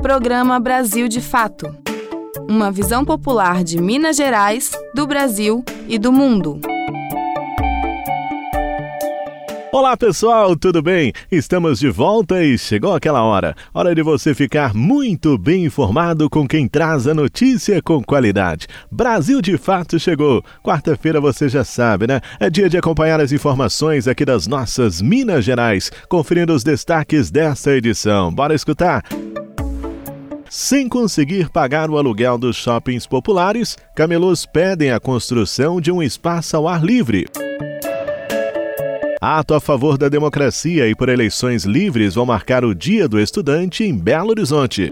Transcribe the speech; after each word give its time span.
Programa 0.00 0.60
Brasil 0.60 1.08
de 1.08 1.20
Fato. 1.20 1.74
Uma 2.48 2.70
visão 2.70 3.04
popular 3.04 3.64
de 3.64 3.80
Minas 3.80 4.16
Gerais, 4.16 4.70
do 4.94 5.06
Brasil 5.06 5.64
e 5.88 5.98
do 5.98 6.12
mundo. 6.12 6.60
Olá 9.72 9.96
pessoal, 9.96 10.56
tudo 10.56 10.80
bem? 10.80 11.12
Estamos 11.30 11.78
de 11.78 11.90
volta 11.90 12.42
e 12.42 12.56
chegou 12.56 12.94
aquela 12.94 13.22
hora. 13.22 13.54
Hora 13.74 13.94
de 13.94 14.02
você 14.02 14.34
ficar 14.34 14.72
muito 14.72 15.36
bem 15.36 15.64
informado 15.64 16.30
com 16.30 16.46
quem 16.46 16.68
traz 16.68 17.06
a 17.06 17.14
notícia 17.14 17.82
com 17.82 18.02
qualidade. 18.02 18.66
Brasil 18.90 19.42
de 19.42 19.58
fato 19.58 19.98
chegou. 19.98 20.42
Quarta-feira 20.62 21.20
você 21.20 21.48
já 21.48 21.64
sabe, 21.64 22.06
né? 22.06 22.20
É 22.40 22.48
dia 22.48 22.70
de 22.70 22.78
acompanhar 22.78 23.20
as 23.20 23.32
informações 23.32 24.08
aqui 24.08 24.24
das 24.24 24.46
nossas 24.46 25.02
Minas 25.02 25.44
Gerais, 25.44 25.90
conferindo 26.08 26.54
os 26.54 26.64
destaques 26.64 27.30
desta 27.30 27.72
edição. 27.72 28.32
Bora 28.32 28.54
escutar? 28.54 29.02
Sem 30.50 30.88
conseguir 30.88 31.50
pagar 31.50 31.90
o 31.90 31.98
aluguel 31.98 32.38
dos 32.38 32.56
shoppings 32.56 33.06
populares, 33.06 33.76
camelôs 33.94 34.46
pedem 34.46 34.90
a 34.90 34.98
construção 34.98 35.78
de 35.78 35.92
um 35.92 36.02
espaço 36.02 36.56
ao 36.56 36.66
ar 36.66 36.82
livre. 36.82 37.26
Ato 39.20 39.52
a 39.52 39.60
favor 39.60 39.98
da 39.98 40.08
democracia 40.08 40.88
e 40.88 40.94
por 40.94 41.08
eleições 41.08 41.64
livres 41.64 42.14
vão 42.14 42.24
marcar 42.24 42.64
o 42.64 42.74
Dia 42.74 43.06
do 43.06 43.20
Estudante 43.20 43.84
em 43.84 43.94
Belo 43.94 44.30
Horizonte. 44.30 44.90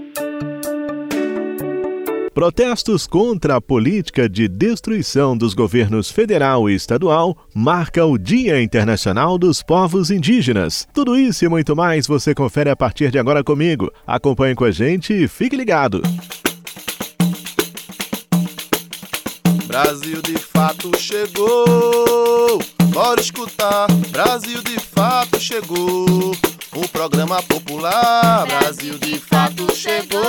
Protestos 2.36 3.06
contra 3.06 3.56
a 3.56 3.62
política 3.62 4.28
de 4.28 4.46
destruição 4.46 5.34
dos 5.34 5.54
governos 5.54 6.10
federal 6.10 6.68
e 6.68 6.74
estadual 6.74 7.34
marca 7.54 8.04
o 8.04 8.18
Dia 8.18 8.62
Internacional 8.62 9.38
dos 9.38 9.62
Povos 9.62 10.10
Indígenas. 10.10 10.86
Tudo 10.92 11.16
isso 11.16 11.46
e 11.46 11.48
muito 11.48 11.74
mais 11.74 12.06
você 12.06 12.34
confere 12.34 12.68
a 12.68 12.76
partir 12.76 13.10
de 13.10 13.18
agora 13.18 13.42
comigo. 13.42 13.90
Acompanhe 14.06 14.54
com 14.54 14.64
a 14.64 14.70
gente 14.70 15.14
e 15.14 15.26
fique 15.26 15.56
ligado. 15.56 16.02
Brasil 19.66 20.20
de 20.20 20.36
fato 20.36 20.90
chegou. 20.98 22.58
Bora 22.92 23.18
escutar, 23.18 23.86
Brasil 24.10 24.62
de 24.62 24.78
fato 24.78 25.40
chegou. 25.40 26.36
O 26.76 26.86
programa 26.88 27.42
popular, 27.44 28.46
Brasil 28.46 28.98
de 28.98 29.18
fato 29.18 29.74
chegou. 29.74 30.20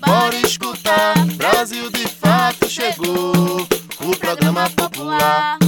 Bora 0.00 0.34
escutar, 0.42 1.14
Brasil 1.36 1.90
de 1.90 2.08
fato 2.08 2.66
chegou. 2.66 3.60
O 4.00 4.16
programa 4.18 4.70
popular. 4.70 5.58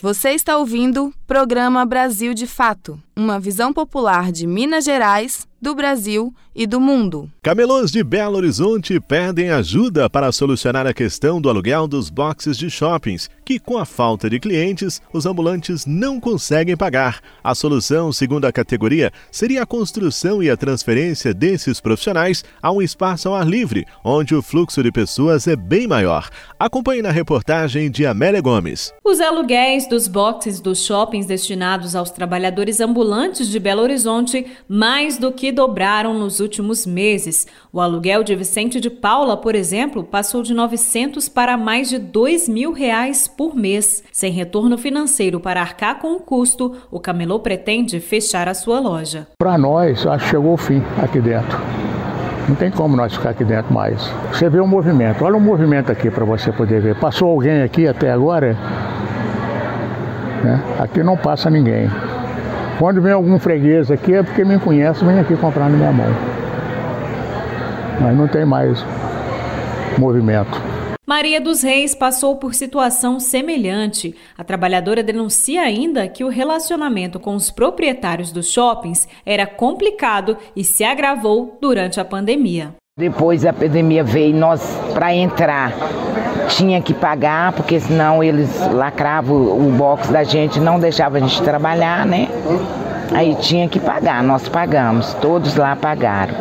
Você 0.00 0.30
está 0.30 0.56
ouvindo 0.56 1.12
Programa 1.26 1.84
Brasil 1.84 2.32
de 2.32 2.46
Fato, 2.46 2.98
uma 3.14 3.38
visão 3.38 3.70
popular 3.70 4.32
de 4.32 4.46
Minas 4.46 4.86
Gerais, 4.86 5.46
do 5.64 5.74
Brasil 5.74 6.30
e 6.54 6.66
do 6.66 6.78
mundo. 6.78 7.28
Camelôs 7.42 7.90
de 7.90 8.04
Belo 8.04 8.36
Horizonte 8.36 9.00
pedem 9.00 9.50
ajuda 9.50 10.10
para 10.10 10.30
solucionar 10.30 10.86
a 10.86 10.92
questão 10.92 11.40
do 11.40 11.48
aluguel 11.48 11.88
dos 11.88 12.10
boxes 12.10 12.58
de 12.58 12.68
shoppings, 12.68 13.30
que 13.46 13.58
com 13.58 13.78
a 13.78 13.86
falta 13.86 14.28
de 14.28 14.38
clientes, 14.38 15.00
os 15.10 15.24
ambulantes 15.24 15.86
não 15.86 16.20
conseguem 16.20 16.76
pagar. 16.76 17.20
A 17.42 17.54
solução, 17.54 18.12
segundo 18.12 18.44
a 18.44 18.52
categoria, 18.52 19.10
seria 19.32 19.62
a 19.62 19.66
construção 19.66 20.42
e 20.42 20.50
a 20.50 20.56
transferência 20.56 21.32
desses 21.32 21.80
profissionais 21.80 22.44
a 22.62 22.70
um 22.70 22.82
espaço 22.82 23.30
ao 23.30 23.34
ar 23.34 23.46
livre, 23.46 23.86
onde 24.04 24.34
o 24.34 24.42
fluxo 24.42 24.82
de 24.82 24.92
pessoas 24.92 25.48
é 25.48 25.56
bem 25.56 25.86
maior. 25.86 26.28
Acompanhe 26.58 27.00
na 27.00 27.10
reportagem 27.10 27.90
de 27.90 28.04
Amélia 28.04 28.42
Gomes. 28.42 28.92
Os 29.02 29.18
aluguéis 29.18 29.88
dos 29.88 30.06
boxes 30.08 30.60
dos 30.60 30.84
shoppings 30.84 31.24
destinados 31.24 31.96
aos 31.96 32.10
trabalhadores 32.10 32.80
ambulantes 32.80 33.48
de 33.48 33.58
Belo 33.58 33.80
Horizonte 33.80 34.46
mais 34.68 35.16
do 35.16 35.32
que 35.32 35.53
dobraram 35.54 36.12
nos 36.12 36.40
últimos 36.40 36.84
meses. 36.84 37.46
O 37.72 37.80
aluguel 37.80 38.22
de 38.22 38.36
Vicente 38.36 38.78
de 38.78 38.90
Paula, 38.90 39.36
por 39.36 39.54
exemplo, 39.54 40.04
passou 40.04 40.42
de 40.42 40.52
900 40.52 41.28
para 41.30 41.56
mais 41.56 41.88
de 41.88 41.98
2 41.98 42.48
mil 42.48 42.72
reais 42.72 43.26
por 43.26 43.56
mês. 43.56 44.04
Sem 44.12 44.30
retorno 44.30 44.76
financeiro 44.76 45.40
para 45.40 45.62
arcar 45.62 45.98
com 46.00 46.12
o 46.12 46.20
custo, 46.20 46.74
o 46.90 47.00
camelô 47.00 47.40
pretende 47.40 48.00
fechar 48.00 48.48
a 48.48 48.54
sua 48.54 48.78
loja. 48.80 49.26
Para 49.38 49.56
nós, 49.56 50.06
acho 50.06 50.24
que 50.24 50.30
chegou 50.30 50.52
o 50.52 50.58
fim 50.58 50.82
aqui 51.02 51.20
dentro. 51.20 51.58
Não 52.48 52.54
tem 52.54 52.70
como 52.70 52.94
nós 52.94 53.14
ficar 53.14 53.30
aqui 53.30 53.44
dentro 53.44 53.72
mais. 53.72 54.06
Você 54.30 54.50
vê 54.50 54.60
o 54.60 54.66
movimento, 54.66 55.24
olha 55.24 55.36
o 55.36 55.40
movimento 55.40 55.90
aqui 55.90 56.10
para 56.10 56.24
você 56.24 56.52
poder 56.52 56.80
ver. 56.82 56.94
Passou 56.96 57.30
alguém 57.30 57.62
aqui 57.62 57.88
até 57.88 58.10
agora? 58.10 58.52
Né? 60.42 60.62
Aqui 60.78 61.02
não 61.02 61.16
passa 61.16 61.48
ninguém. 61.48 61.88
Quando 62.78 63.00
vem 63.00 63.12
algum 63.12 63.38
freguês 63.38 63.90
aqui 63.90 64.14
é 64.14 64.22
porque 64.22 64.44
me 64.44 64.58
conhece, 64.58 65.04
vem 65.04 65.18
aqui 65.18 65.36
comprar 65.36 65.70
na 65.70 65.76
minha 65.76 65.92
mão. 65.92 66.08
Mas 68.00 68.16
não 68.16 68.26
tem 68.26 68.44
mais 68.44 68.84
movimento. 69.96 70.60
Maria 71.06 71.40
dos 71.40 71.62
Reis 71.62 71.94
passou 71.94 72.36
por 72.36 72.54
situação 72.54 73.20
semelhante. 73.20 74.14
A 74.36 74.42
trabalhadora 74.42 75.02
denuncia 75.02 75.62
ainda 75.62 76.08
que 76.08 76.24
o 76.24 76.28
relacionamento 76.28 77.20
com 77.20 77.36
os 77.36 77.50
proprietários 77.50 78.32
dos 78.32 78.50
shoppings 78.50 79.06
era 79.24 79.46
complicado 79.46 80.36
e 80.56 80.64
se 80.64 80.82
agravou 80.82 81.56
durante 81.60 82.00
a 82.00 82.04
pandemia. 82.04 82.74
Depois 82.96 83.44
a 83.44 83.52
pandemia 83.52 84.04
veio, 84.04 84.36
nós 84.36 84.62
para 84.92 85.12
entrar 85.12 85.72
tinha 86.50 86.80
que 86.80 86.94
pagar, 86.94 87.52
porque 87.52 87.80
senão 87.80 88.22
eles 88.22 88.48
lacravam 88.70 89.36
o 89.36 89.72
box 89.72 90.12
da 90.12 90.22
gente, 90.22 90.60
não 90.60 90.78
deixavam 90.78 91.20
a 91.20 91.26
gente 91.26 91.42
trabalhar, 91.42 92.06
né? 92.06 92.28
Aí 93.12 93.34
tinha 93.34 93.68
que 93.68 93.80
pagar, 93.80 94.22
nós 94.22 94.48
pagamos, 94.48 95.12
todos 95.14 95.56
lá 95.56 95.74
pagaram. 95.74 96.36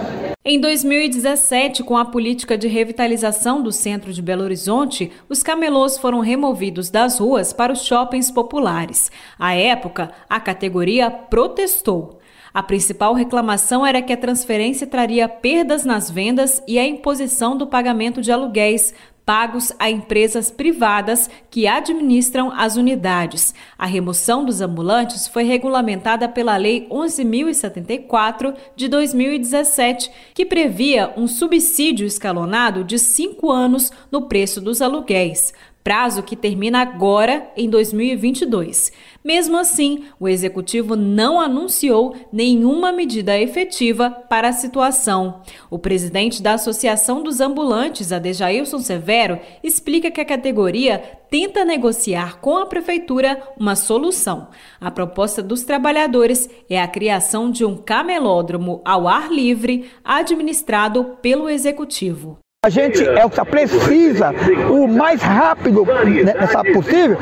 Em 0.46 0.60
2017, 0.60 1.84
com 1.84 1.98
a 1.98 2.06
política 2.06 2.56
de 2.56 2.68
revitalização 2.68 3.64
do 3.64 3.72
centro 3.72 4.14
de 4.14 4.22
Belo 4.22 4.44
Horizonte, 4.44 5.12
os 5.28 5.42
camelôs 5.42 5.98
foram 5.98 6.20
removidos 6.20 6.92
das 6.92 7.18
ruas 7.18 7.52
para 7.52 7.74
os 7.74 7.84
shoppings 7.84 8.30
populares. 8.30 9.12
À 9.40 9.56
época, 9.56 10.12
a 10.30 10.40
categoria 10.40 11.10
protestou. 11.10 12.20
A 12.54 12.62
principal 12.62 13.16
reclamação 13.16 13.84
era 13.84 14.00
que 14.00 14.14
a 14.14 14.18
transferência 14.18 14.86
traria 14.86 15.28
perdas 15.28 15.84
nas 15.84 16.12
vendas 16.12 16.62
e 16.68 16.78
a 16.78 16.86
imposição 16.86 17.58
do 17.58 17.66
pagamento 17.66 18.22
de 18.22 18.32
aluguéis, 18.32 18.94
pagos 19.26 19.72
a 19.80 19.90
empresas 19.90 20.52
privadas 20.52 21.30
que 21.50 21.66
administram 21.66 22.52
as 22.56 22.76
unidades. 22.76 23.56
A 23.76 23.88
remoção 23.88 24.46
dos 24.46 24.62
ambulantes 24.62 25.28
foi 25.28 25.46
regulamentada 25.46 26.30
pela 26.30 26.56
Lei 26.56 26.88
11.074 26.92 28.54
de 28.76 28.88
2017, 28.88 30.12
que 30.36 30.46
previa 30.46 31.12
um 31.18 31.28
subsídio 31.28 32.06
escalonado 32.06 32.84
de 32.84 33.00
cinco 33.00 33.50
anos 33.50 33.92
no 34.12 34.28
preço 34.28 34.62
dos 34.62 34.80
aluguéis 34.80 35.54
prazo 35.84 36.24
que 36.24 36.36
termina 36.36 36.80
agora 36.80 37.52
em 37.58 37.70
2022. 37.70 38.92
Mesmo 39.24 39.58
assim, 39.58 40.06
o 40.20 40.28
executivo 40.28 40.96
não 40.96 41.40
anunciou 41.40 42.16
nenhuma 42.32 42.92
medida 42.92 43.38
efetiva 43.38 44.10
para 44.10 44.50
a 44.50 44.54
situação. 44.54 45.42
O 45.70 45.78
presidente 45.78 46.42
da 46.42 46.54
Associação 46.54 47.22
dos 47.22 47.42
Ambulantes, 47.42 48.12
Adejailson 48.12 48.80
Severo, 48.80 49.40
explica 49.64 50.10
que 50.10 50.22
a 50.22 50.26
categoria 50.26 51.00
tenta 51.30 51.66
negociar 51.66 52.40
com 52.40 52.58
a 52.58 52.66
prefeitura 52.66 53.42
uma 53.60 53.76
solução. 53.76 54.50
A 54.80 54.92
proposta 54.92 55.42
dos 55.42 55.64
trabalhadores 55.64 56.50
é 56.70 56.82
a 56.82 56.88
criação 56.88 57.50
de 57.50 57.66
um 57.66 57.76
camelódromo 57.76 58.82
ao 58.86 59.08
ar 59.08 59.32
livre 59.32 59.90
administrado 60.04 61.18
pelo 61.22 61.50
executivo. 61.50 62.43
A 62.66 62.70
gente 62.70 63.06
é 63.06 63.28
que 63.28 63.46
precisa, 63.46 64.34
o 64.72 64.88
mais 64.88 65.22
rápido 65.22 65.86
nessa 66.24 66.64
possível, 66.64 67.18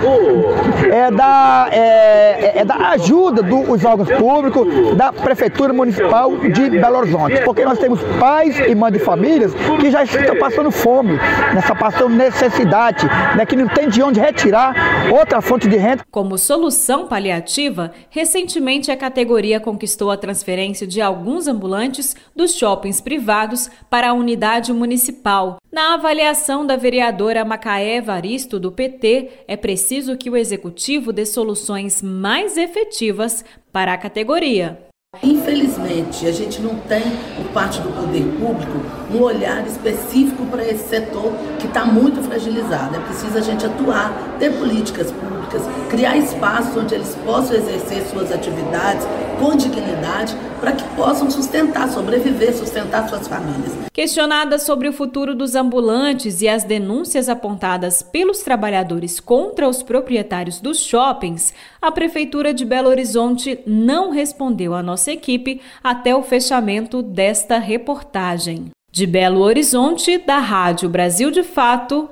é 0.94 1.10
da, 1.10 1.68
é, 1.72 2.60
é 2.60 2.64
da 2.64 2.76
ajuda 2.90 3.42
dos 3.42 3.84
órgãos 3.84 4.08
públicos, 4.12 4.96
da 4.96 5.12
Prefeitura 5.12 5.74
Municipal 5.74 6.38
de 6.38 6.70
Belo 6.70 7.00
Horizonte. 7.00 7.42
Porque 7.44 7.66
nós 7.66 7.80
temos 7.80 8.00
pais 8.20 8.56
e 8.60 8.76
mães 8.76 8.94
de 8.94 9.00
famílias 9.00 9.52
que 9.80 9.90
já 9.90 10.04
estão 10.04 10.38
passando 10.38 10.70
fome, 10.70 11.18
nessa 11.56 11.74
passando 11.74 12.10
necessidade, 12.10 13.08
né, 13.36 13.44
que 13.44 13.56
não 13.56 13.68
tem 13.68 13.90
de 13.90 14.04
onde 14.04 14.20
retirar 14.20 14.76
outra 15.12 15.42
fonte 15.42 15.68
de 15.68 15.76
renda. 15.76 16.06
Como 16.12 16.38
solução 16.38 17.08
paliativa, 17.08 17.92
recentemente 18.12 18.92
a 18.92 18.96
categoria 18.96 19.60
conquistou 19.60 20.12
a 20.12 20.18
transferência 20.18 20.86
de 20.86 21.02
alguns 21.02 21.48
ambulantes 21.48 22.16
dos 22.36 22.54
shoppings 22.54 23.02
privados 23.02 23.72
para 23.90 24.12
a 24.12 24.14
unidade 24.14 24.72
municipal 24.72 25.31
Na 25.72 25.94
avaliação 25.94 26.66
da 26.66 26.76
vereadora 26.76 27.46
Macaé 27.46 28.02
Varisto, 28.02 28.60
do 28.60 28.72
PT, 28.72 29.46
é 29.48 29.56
preciso 29.56 30.18
que 30.18 30.30
o 30.30 30.36
executivo 30.36 31.14
dê 31.14 31.26
soluções 31.26 32.02
mais 32.02 32.58
efetivas 32.58 33.46
para 33.72 33.94
a 33.94 33.98
categoria. 33.98 34.78
Infelizmente, 35.24 36.28
a 36.28 36.32
gente 36.32 36.62
não 36.62 36.76
tem, 36.80 37.04
por 37.36 37.52
parte 37.54 37.80
do 37.82 37.90
poder 37.92 38.24
público, 38.40 39.01
um 39.14 39.22
olhar 39.22 39.66
específico 39.68 40.46
para 40.46 40.64
esse 40.64 40.88
setor 40.88 41.32
que 41.60 41.68
está 41.68 41.86
muito 41.86 42.22
fragilizado. 42.24 42.96
É 42.96 43.00
preciso 43.00 43.38
a 43.38 43.42
gente 43.42 43.66
atuar, 43.66 44.38
ter 44.40 44.52
políticas 44.52 45.12
públicas 45.12 45.42
criar 45.90 46.16
espaços 46.18 46.76
onde 46.78 46.96
eles 46.96 47.16
possam 47.26 47.58
exercer 47.58 48.04
suas 48.04 48.32
atividades 48.32 49.06
com 49.40 49.56
dignidade 49.56 50.36
para 50.60 50.72
que 50.72 50.84
possam 50.96 51.30
sustentar, 51.30 51.90
sobreviver, 51.90 52.56
sustentar 52.56 53.10
suas 53.10 53.28
famílias. 53.28 53.74
Questionada 53.92 54.60
sobre 54.60 54.88
o 54.88 54.94
futuro 54.94 55.36
dos 55.36 55.56
ambulantes 55.56 56.42
e 56.42 56.48
as 56.48 56.64
denúncias 56.64 57.28
apontadas 57.28 58.02
pelos 58.02 58.40
trabalhadores 58.40 59.20
contra 59.20 59.68
os 59.68 59.84
proprietários 59.84 60.62
dos 60.62 60.80
shoppings, 60.80 61.54
a 61.82 61.92
Prefeitura 61.92 62.54
de 62.54 62.64
Belo 62.64 62.90
Horizonte 62.90 63.60
não 63.66 64.12
respondeu 64.12 64.74
à 64.74 64.84
nossa 64.84 65.12
equipe 65.12 65.60
até 65.84 66.16
o 66.16 66.22
fechamento 66.22 67.02
desta 67.02 67.58
reportagem. 67.58 68.72
De 68.92 69.08
Belo 69.08 69.40
Horizonte, 69.40 70.18
da 70.18 70.40
Rádio 70.40 70.90
Brasil 70.90 71.32
de 71.32 71.44
Fato, 71.44 72.10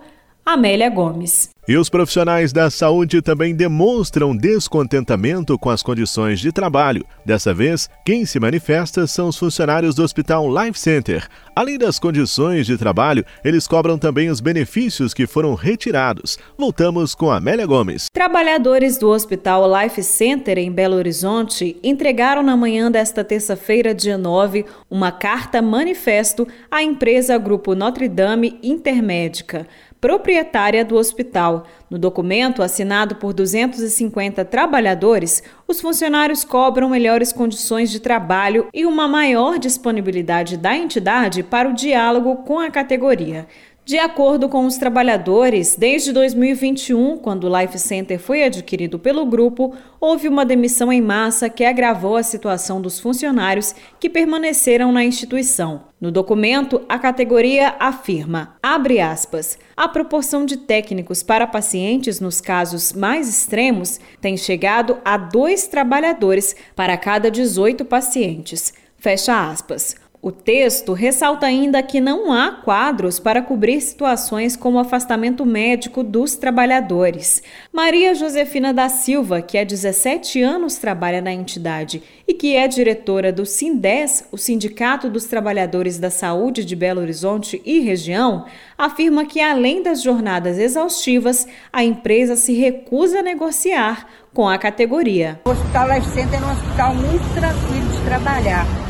Amélia 0.52 0.90
Gomes. 0.90 1.52
E 1.68 1.78
os 1.78 1.88
profissionais 1.88 2.52
da 2.52 2.72
saúde 2.72 3.22
também 3.22 3.54
demonstram 3.54 4.36
descontentamento 4.36 5.56
com 5.60 5.70
as 5.70 5.84
condições 5.84 6.40
de 6.40 6.52
trabalho. 6.52 7.06
Dessa 7.24 7.54
vez, 7.54 7.88
quem 8.04 8.26
se 8.26 8.40
manifesta 8.40 9.06
são 9.06 9.28
os 9.28 9.38
funcionários 9.38 9.94
do 9.94 10.02
Hospital 10.02 10.48
Life 10.52 10.80
Center. 10.80 11.28
Além 11.56 11.78
das 11.78 12.00
condições 12.00 12.66
de 12.66 12.76
trabalho, 12.76 13.24
eles 13.46 13.68
cobram 13.68 14.00
também 14.00 14.32
os 14.32 14.42
benefícios 14.42 15.14
que 15.14 15.28
foram 15.28 15.54
retirados. 15.54 16.40
Voltamos 16.58 17.14
com 17.14 17.30
Amélia 17.30 17.68
Gomes. 17.68 18.08
Trabalhadores 18.12 18.98
do 18.98 19.10
Hospital 19.10 19.72
Life 19.72 20.02
Center 20.02 20.58
em 20.58 20.72
Belo 20.72 20.96
Horizonte 20.96 21.78
entregaram 21.84 22.42
na 22.42 22.58
manhã 22.58 22.90
desta 22.90 23.24
terça-feira, 23.24 23.94
dia 23.94 24.18
9, 24.18 24.66
uma 24.90 25.12
carta 25.12 25.62
manifesto 25.62 26.48
à 26.72 26.82
empresa 26.82 27.38
Grupo 27.38 27.76
Notre 27.76 28.10
Dame 28.10 28.58
Intermédica 28.64 29.68
proprietária 30.02 30.86
do 30.86 30.96
hospital. 30.96 31.68
No 31.90 31.98
documento, 31.98 32.62
assinado 32.62 33.16
por 33.16 33.34
250 33.34 34.46
trabalhadores, 34.46 35.44
os 35.68 35.82
funcionários 35.82 36.44
cobram 36.44 36.90
melhores 36.90 37.34
condições 37.34 37.90
de 37.90 38.00
trabalho 38.00 38.68
e 38.74 38.86
uma 38.86 39.08
maior 39.08 39.58
disponibilidade 39.58 40.56
da 40.56 40.76
entidade 40.76 41.44
para 41.44 41.70
o 41.70 41.74
diálogo 41.74 42.38
com 42.38 42.60
a 42.60 42.72
categoria. 42.72 43.48
De 43.90 43.98
acordo 43.98 44.48
com 44.48 44.68
os 44.68 44.78
trabalhadores, 44.78 45.76
desde 45.76 46.14
2021, 46.14 47.18
quando 47.18 47.46
o 47.46 47.60
Life 47.60 47.80
Center 47.80 48.20
foi 48.20 48.44
adquirido 48.44 49.00
pelo 49.00 49.26
grupo, 49.26 49.76
houve 50.00 50.28
uma 50.28 50.46
demissão 50.46 50.94
em 50.94 51.02
massa 51.02 51.50
que 51.50 51.66
agravou 51.66 52.16
a 52.16 52.22
situação 52.22 52.80
dos 52.80 53.00
funcionários 53.00 53.74
que 54.00 54.08
permaneceram 54.08 54.92
na 54.92 55.04
instituição. 55.04 55.86
No 56.00 56.12
documento, 56.12 56.84
a 56.88 57.00
categoria 57.00 57.78
afirma, 57.80 58.58
abre 58.62 59.00
aspas, 59.00 59.58
a 59.76 59.88
proporção 59.88 60.46
de 60.46 60.58
técnicos 60.58 61.24
para 61.24 61.48
pacientes 61.48 62.20
nos 62.20 62.40
casos 62.40 62.94
mais 62.94 63.28
extremos 63.28 64.00
tem 64.22 64.38
chegado 64.38 65.00
a 65.04 65.18
dois 65.18 65.66
trabalhadores 65.66 66.56
para 66.76 66.96
cada 66.96 67.32
18 67.32 67.84
pacientes. 67.86 68.72
Fecha 69.00 69.50
aspas. 69.50 69.96
O 70.22 70.34
texto 70.34 70.92
ressalta 70.92 71.46
ainda 71.46 71.82
que 71.82 72.02
não 72.02 72.34
há 72.34 72.52
quadros 72.52 73.22
para 73.22 73.42
cobrir 73.42 73.80
situações 73.80 74.54
como 74.54 74.78
afastamento 74.78 75.46
médico 75.46 76.04
dos 76.04 76.36
trabalhadores. 76.36 77.42
Maria 77.72 78.14
Josefina 78.14 78.74
da 78.74 78.90
Silva, 78.90 79.42
que 79.42 79.58
há 79.58 79.64
17 79.64 80.42
anos 80.42 80.76
trabalha 80.76 81.22
na 81.22 81.32
entidade 81.32 82.04
e 82.28 82.34
que 82.34 82.54
é 82.54 82.68
diretora 82.68 83.32
do 83.32 83.46
SINDES, 83.46 84.26
o 84.30 84.38
Sindicato 84.38 85.10
dos 85.10 85.24
Trabalhadores 85.24 85.98
da 85.98 86.10
Saúde 86.10 86.66
de 86.66 86.76
Belo 86.76 87.00
Horizonte 87.00 87.62
e 87.64 87.80
região, 87.80 88.46
afirma 88.78 89.26
que 89.26 89.40
além 89.40 89.82
das 89.82 90.02
jornadas 90.02 90.60
exaustivas, 90.60 91.48
a 91.72 91.82
empresa 91.82 92.36
se 92.36 92.52
recusa 92.52 93.20
a 93.20 93.24
negociar 93.24 94.06
com 94.34 94.50
a 94.50 94.58
categoria. 94.58 95.40
O 95.46 95.52
Hospital 95.52 95.88
Life 95.94 96.10
Center 96.10 96.42
é 96.42 96.46
um 96.46 96.52
hospital 96.52 96.94
muito 96.94 97.34
tranquilo 97.34 97.90
de 97.90 98.04
trabalhar 98.04 98.89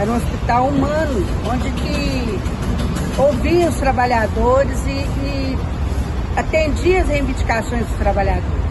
era 0.00 0.10
um 0.10 0.16
hospital 0.16 0.68
humano, 0.68 1.26
onde 1.46 1.70
que 1.72 2.40
ouvia 3.18 3.68
os 3.68 3.76
trabalhadores 3.76 4.78
e, 4.86 4.90
e 4.90 5.58
atendia 6.36 7.02
as 7.02 7.08
reivindicações 7.08 7.86
dos 7.86 7.98
trabalhadores. 7.98 8.70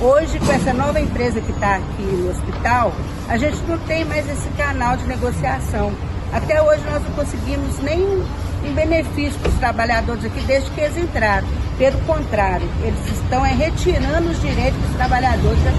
Hoje, 0.00 0.38
com 0.38 0.52
essa 0.52 0.72
nova 0.72 1.00
empresa 1.00 1.40
que 1.40 1.50
está 1.50 1.76
aqui 1.76 2.02
no 2.02 2.30
hospital, 2.30 2.92
a 3.28 3.36
gente 3.36 3.56
não 3.66 3.76
tem 3.78 4.04
mais 4.04 4.28
esse 4.30 4.48
canal 4.50 4.96
de 4.96 5.04
negociação. 5.08 5.92
Até 6.32 6.62
hoje 6.62 6.82
nós 6.84 7.02
não 7.02 7.10
conseguimos 7.10 7.80
nem 7.80 8.00
um 8.00 8.72
benefício 8.72 9.36
para 9.40 9.48
os 9.48 9.56
trabalhadores 9.56 10.24
aqui 10.24 10.40
desde 10.42 10.70
que 10.70 10.80
eles 10.80 10.96
entraram. 10.96 11.48
Pelo 11.76 11.98
contrário, 12.02 12.68
eles 12.84 13.20
estão 13.20 13.44
é, 13.44 13.52
retirando 13.52 14.30
os 14.30 14.40
direitos 14.40 14.78
que 14.80 14.90
os 14.90 14.96
trabalhadores 14.96 15.58
já 15.64 15.72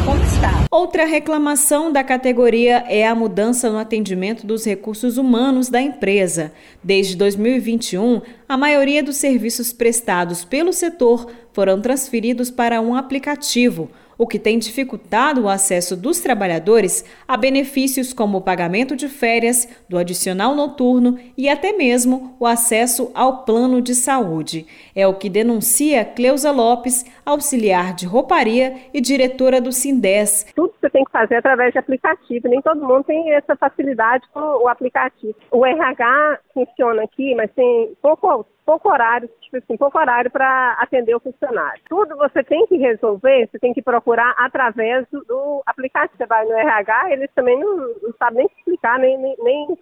tinham 0.00 0.04
conquistado. 0.04 0.66
Outra 0.70 1.04
reclamação 1.04 1.92
da 1.92 2.02
categoria 2.02 2.84
é 2.88 3.06
a 3.06 3.14
mudança 3.14 3.70
no 3.70 3.78
atendimento 3.78 4.46
dos 4.46 4.64
recursos 4.64 5.18
humanos 5.18 5.68
da 5.68 5.80
empresa. 5.80 6.52
Desde 6.82 7.16
2021, 7.16 8.22
a 8.48 8.56
maioria 8.56 9.02
dos 9.02 9.16
serviços 9.16 9.72
prestados 9.72 10.44
pelo 10.44 10.72
setor 10.72 11.30
foram 11.52 11.80
transferidos 11.80 12.50
para 12.50 12.80
um 12.80 12.94
aplicativo 12.94 13.90
o 14.20 14.26
que 14.26 14.38
tem 14.38 14.58
dificultado 14.58 15.44
o 15.44 15.48
acesso 15.48 15.96
dos 15.96 16.20
trabalhadores 16.20 17.06
a 17.26 17.38
benefícios 17.38 18.12
como 18.12 18.36
o 18.36 18.42
pagamento 18.42 18.94
de 18.94 19.08
férias, 19.08 19.66
do 19.88 19.96
adicional 19.96 20.54
noturno 20.54 21.18
e 21.38 21.48
até 21.48 21.72
mesmo 21.72 22.36
o 22.38 22.46
acesso 22.46 23.10
ao 23.14 23.46
plano 23.46 23.80
de 23.80 23.94
saúde. 23.94 24.66
É 24.94 25.06
o 25.06 25.14
que 25.14 25.30
denuncia 25.30 26.04
Cleusa 26.04 26.50
Lopes, 26.50 27.02
auxiliar 27.24 27.94
de 27.94 28.04
rouparia 28.04 28.74
e 28.92 29.00
diretora 29.00 29.58
do 29.58 29.72
Sindes. 29.72 30.44
Tudo 30.54 30.74
você 30.78 30.90
tem 30.90 31.02
que 31.02 31.12
fazer 31.12 31.36
através 31.36 31.72
de 31.72 31.78
aplicativo, 31.78 32.46
nem 32.46 32.60
todo 32.60 32.86
mundo 32.86 33.04
tem 33.04 33.32
essa 33.32 33.56
facilidade 33.56 34.28
com 34.34 34.40
o 34.40 34.68
aplicativo. 34.68 35.34
O 35.50 35.64
RH 35.64 36.40
funciona 36.52 37.04
aqui, 37.04 37.34
mas 37.34 37.50
tem 37.52 37.94
pouco 38.02 38.44
pouco 38.70 38.88
horário, 38.88 39.28
tipo 39.40 39.56
assim, 39.56 39.76
pouco 39.76 39.98
horário 39.98 40.30
para 40.30 40.74
atender 40.78 41.12
o 41.16 41.18
funcionário. 41.18 41.82
Tudo 41.88 42.16
você 42.16 42.44
tem 42.44 42.64
que 42.68 42.76
resolver, 42.76 43.48
você 43.48 43.58
tem 43.58 43.72
que 43.72 43.82
procurar 43.82 44.32
através 44.38 45.04
do, 45.10 45.60
aplicativo. 45.66 46.16
Você 46.16 46.26
vai 46.26 46.44
no 46.44 46.52
RH, 46.52 47.12
eles 47.12 47.30
também 47.34 47.58
não, 47.58 47.76
não 47.76 48.12
sabem 48.16 48.38
nem 48.38 48.46
explicar, 48.46 48.96
nem, 49.00 49.18
nem, 49.18 49.36
nem 49.42 49.78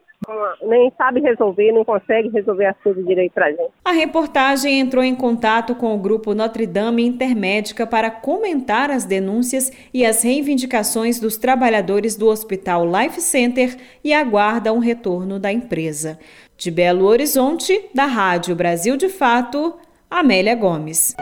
nem 0.63 0.93
sabe 0.97 1.21
resolver, 1.21 1.73
não 1.73 1.85
consegue 1.85 2.29
resolver 2.29 2.67
as 2.67 2.77
coisas 2.83 3.05
direito 3.07 3.33
para 3.33 3.51
gente. 3.51 3.71
A 3.85 3.93
reportagem 3.93 4.81
entrou 4.81 5.03
em 5.03 5.15
contato 5.15 5.75
com 5.75 5.95
o 5.95 5.99
grupo 5.99 6.35
Notre 6.35 6.67
Dame 6.67 7.07
Intermédica 7.07 7.87
para 7.87 8.11
comentar 8.11 8.91
as 8.91 9.05
denúncias 9.05 9.73
e 9.93 10.05
as 10.05 10.23
reivindicações 10.23 11.19
dos 11.21 11.37
trabalhadores 11.37 12.17
do 12.17 12.29
Hospital 12.29 12.85
Life 12.87 13.21
Center 13.21 13.77
e 14.05 14.13
aguarda 14.13 14.73
um 14.73 14.79
retorno 14.79 15.39
da 15.39 15.53
empresa. 15.53 16.19
De 16.57 16.71
Belo 16.71 17.07
Horizonte, 17.07 17.89
da 17.95 18.07
Rádio 18.07 18.57
Brasil 18.57 18.97
de 18.97 19.09
Fato, 19.09 19.75
Amélia 20.11 20.55
Gomes. 20.55 21.15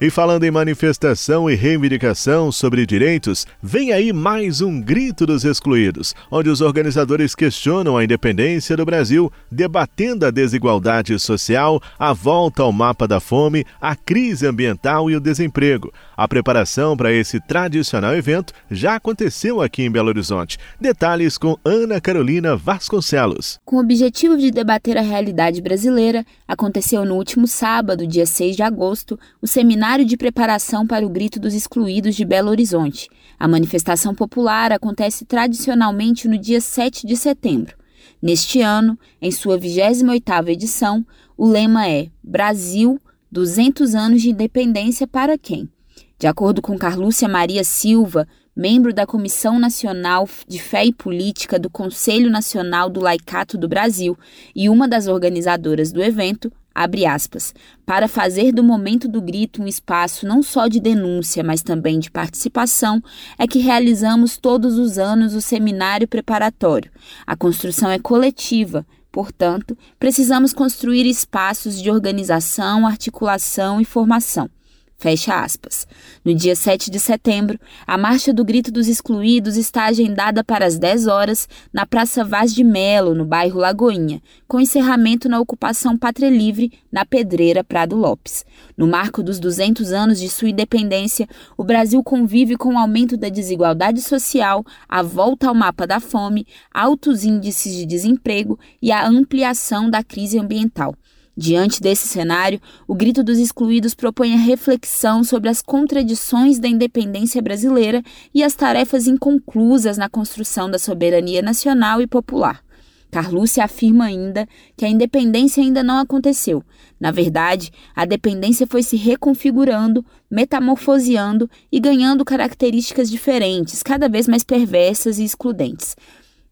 E 0.00 0.10
falando 0.10 0.44
em 0.44 0.50
manifestação 0.50 1.50
e 1.50 1.56
reivindicação 1.56 2.52
sobre 2.52 2.86
direitos, 2.86 3.44
vem 3.60 3.90
aí 3.90 4.12
mais 4.12 4.60
um 4.60 4.80
Grito 4.80 5.26
dos 5.26 5.44
Excluídos, 5.44 6.14
onde 6.30 6.48
os 6.48 6.60
organizadores 6.60 7.34
questionam 7.34 7.96
a 7.96 8.04
independência 8.04 8.76
do 8.76 8.84
Brasil, 8.84 9.32
debatendo 9.50 10.24
a 10.24 10.30
desigualdade 10.30 11.18
social, 11.18 11.82
a 11.98 12.12
volta 12.12 12.62
ao 12.62 12.70
mapa 12.70 13.08
da 13.08 13.18
fome, 13.18 13.64
a 13.80 13.96
crise 13.96 14.46
ambiental 14.46 15.10
e 15.10 15.16
o 15.16 15.20
desemprego. 15.20 15.92
A 16.18 16.26
preparação 16.26 16.96
para 16.96 17.12
esse 17.12 17.38
tradicional 17.38 18.12
evento 18.12 18.52
já 18.68 18.96
aconteceu 18.96 19.60
aqui 19.60 19.84
em 19.84 19.90
Belo 19.90 20.08
Horizonte. 20.08 20.58
Detalhes 20.80 21.38
com 21.38 21.56
Ana 21.64 22.00
Carolina 22.00 22.56
Vasconcelos. 22.56 23.60
Com 23.64 23.76
o 23.76 23.78
objetivo 23.78 24.36
de 24.36 24.50
debater 24.50 24.98
a 24.98 25.00
realidade 25.00 25.62
brasileira, 25.62 26.26
aconteceu 26.48 27.04
no 27.04 27.14
último 27.14 27.46
sábado, 27.46 28.04
dia 28.04 28.26
6 28.26 28.56
de 28.56 28.64
agosto, 28.64 29.16
o 29.40 29.46
seminário 29.46 30.04
de 30.04 30.16
Preparação 30.16 30.84
para 30.84 31.06
o 31.06 31.08
Grito 31.08 31.38
dos 31.38 31.54
Excluídos 31.54 32.16
de 32.16 32.24
Belo 32.24 32.50
Horizonte. 32.50 33.08
A 33.38 33.46
manifestação 33.46 34.12
popular 34.12 34.72
acontece 34.72 35.24
tradicionalmente 35.24 36.26
no 36.26 36.36
dia 36.36 36.60
7 36.60 37.06
de 37.06 37.16
setembro. 37.16 37.76
Neste 38.20 38.60
ano, 38.60 38.98
em 39.22 39.30
sua 39.30 39.56
28ª 39.56 40.48
edição, 40.48 41.06
o 41.36 41.46
lema 41.46 41.88
é 41.88 42.08
Brasil, 42.20 43.00
200 43.30 43.94
anos 43.94 44.20
de 44.20 44.30
independência 44.30 45.06
para 45.06 45.38
quem? 45.38 45.70
De 46.18 46.26
acordo 46.26 46.60
com 46.60 46.76
Carlúcia 46.76 47.28
Maria 47.28 47.62
Silva, 47.62 48.26
membro 48.56 48.92
da 48.92 49.06
Comissão 49.06 49.56
Nacional 49.56 50.28
de 50.48 50.58
Fé 50.58 50.84
e 50.84 50.92
Política 50.92 51.60
do 51.60 51.70
Conselho 51.70 52.28
Nacional 52.28 52.90
do 52.90 53.00
Laicato 53.00 53.56
do 53.56 53.68
Brasil 53.68 54.18
e 54.52 54.68
uma 54.68 54.88
das 54.88 55.06
organizadoras 55.06 55.92
do 55.92 56.02
evento, 56.02 56.50
abre 56.74 57.06
aspas, 57.06 57.54
para 57.86 58.08
fazer 58.08 58.50
do 58.50 58.64
momento 58.64 59.06
do 59.06 59.22
grito 59.22 59.62
um 59.62 59.66
espaço 59.68 60.26
não 60.26 60.42
só 60.42 60.66
de 60.66 60.80
denúncia, 60.80 61.44
mas 61.44 61.62
também 61.62 62.00
de 62.00 62.10
participação, 62.10 63.00
é 63.38 63.46
que 63.46 63.60
realizamos 63.60 64.36
todos 64.36 64.76
os 64.76 64.98
anos 64.98 65.36
o 65.36 65.40
seminário 65.40 66.08
preparatório. 66.08 66.90
A 67.24 67.36
construção 67.36 67.92
é 67.92 67.98
coletiva, 68.00 68.84
portanto, 69.12 69.78
precisamos 70.00 70.52
construir 70.52 71.06
espaços 71.06 71.80
de 71.80 71.92
organização, 71.92 72.84
articulação 72.88 73.80
e 73.80 73.84
formação. 73.84 74.50
Fecha 75.00 75.44
aspas. 75.44 75.86
No 76.24 76.34
dia 76.34 76.56
7 76.56 76.90
de 76.90 76.98
setembro, 76.98 77.56
a 77.86 77.96
Marcha 77.96 78.32
do 78.32 78.44
Grito 78.44 78.72
dos 78.72 78.88
Excluídos 78.88 79.56
está 79.56 79.84
agendada 79.84 80.42
para 80.42 80.66
as 80.66 80.76
10 80.76 81.06
horas 81.06 81.48
na 81.72 81.86
Praça 81.86 82.24
Vaz 82.24 82.52
de 82.52 82.64
Melo, 82.64 83.14
no 83.14 83.24
bairro 83.24 83.60
Lagoinha, 83.60 84.20
com 84.48 84.58
encerramento 84.58 85.28
na 85.28 85.38
ocupação 85.38 85.96
Pátria 85.96 86.28
Livre, 86.28 86.72
na 86.90 87.06
Pedreira 87.06 87.62
Prado 87.62 87.94
Lopes. 87.94 88.44
No 88.76 88.88
marco 88.88 89.22
dos 89.22 89.38
200 89.38 89.92
anos 89.92 90.18
de 90.18 90.28
sua 90.28 90.50
independência, 90.50 91.28
o 91.56 91.62
Brasil 91.62 92.02
convive 92.02 92.56
com 92.56 92.74
o 92.74 92.78
aumento 92.78 93.16
da 93.16 93.28
desigualdade 93.28 94.02
social, 94.02 94.64
a 94.88 95.00
volta 95.00 95.46
ao 95.46 95.54
mapa 95.54 95.86
da 95.86 96.00
fome, 96.00 96.44
altos 96.74 97.22
índices 97.22 97.72
de 97.72 97.86
desemprego 97.86 98.58
e 98.82 98.90
a 98.90 99.06
ampliação 99.06 99.88
da 99.88 100.02
crise 100.02 100.40
ambiental. 100.40 100.92
Diante 101.40 101.80
desse 101.80 102.08
cenário, 102.08 102.60
o 102.84 102.96
Grito 102.96 103.22
dos 103.22 103.38
Excluídos 103.38 103.94
propõe 103.94 104.34
a 104.34 104.36
reflexão 104.36 105.22
sobre 105.22 105.48
as 105.48 105.62
contradições 105.62 106.58
da 106.58 106.66
independência 106.66 107.40
brasileira 107.40 108.02
e 108.34 108.42
as 108.42 108.56
tarefas 108.56 109.06
inconclusas 109.06 109.96
na 109.96 110.08
construção 110.08 110.68
da 110.68 110.80
soberania 110.80 111.40
nacional 111.40 112.02
e 112.02 112.08
popular. 112.08 112.60
Carlucci 113.08 113.60
afirma 113.60 114.06
ainda 114.06 114.48
que 114.76 114.84
a 114.84 114.88
independência 114.88 115.62
ainda 115.62 115.80
não 115.80 115.98
aconteceu. 115.98 116.60
Na 116.98 117.12
verdade, 117.12 117.70
a 117.94 118.04
dependência 118.04 118.66
foi 118.66 118.82
se 118.82 118.96
reconfigurando, 118.96 120.04
metamorfoseando 120.28 121.48
e 121.70 121.78
ganhando 121.78 122.24
características 122.24 123.08
diferentes, 123.08 123.80
cada 123.80 124.08
vez 124.08 124.26
mais 124.26 124.42
perversas 124.42 125.20
e 125.20 125.24
excludentes. 125.24 125.96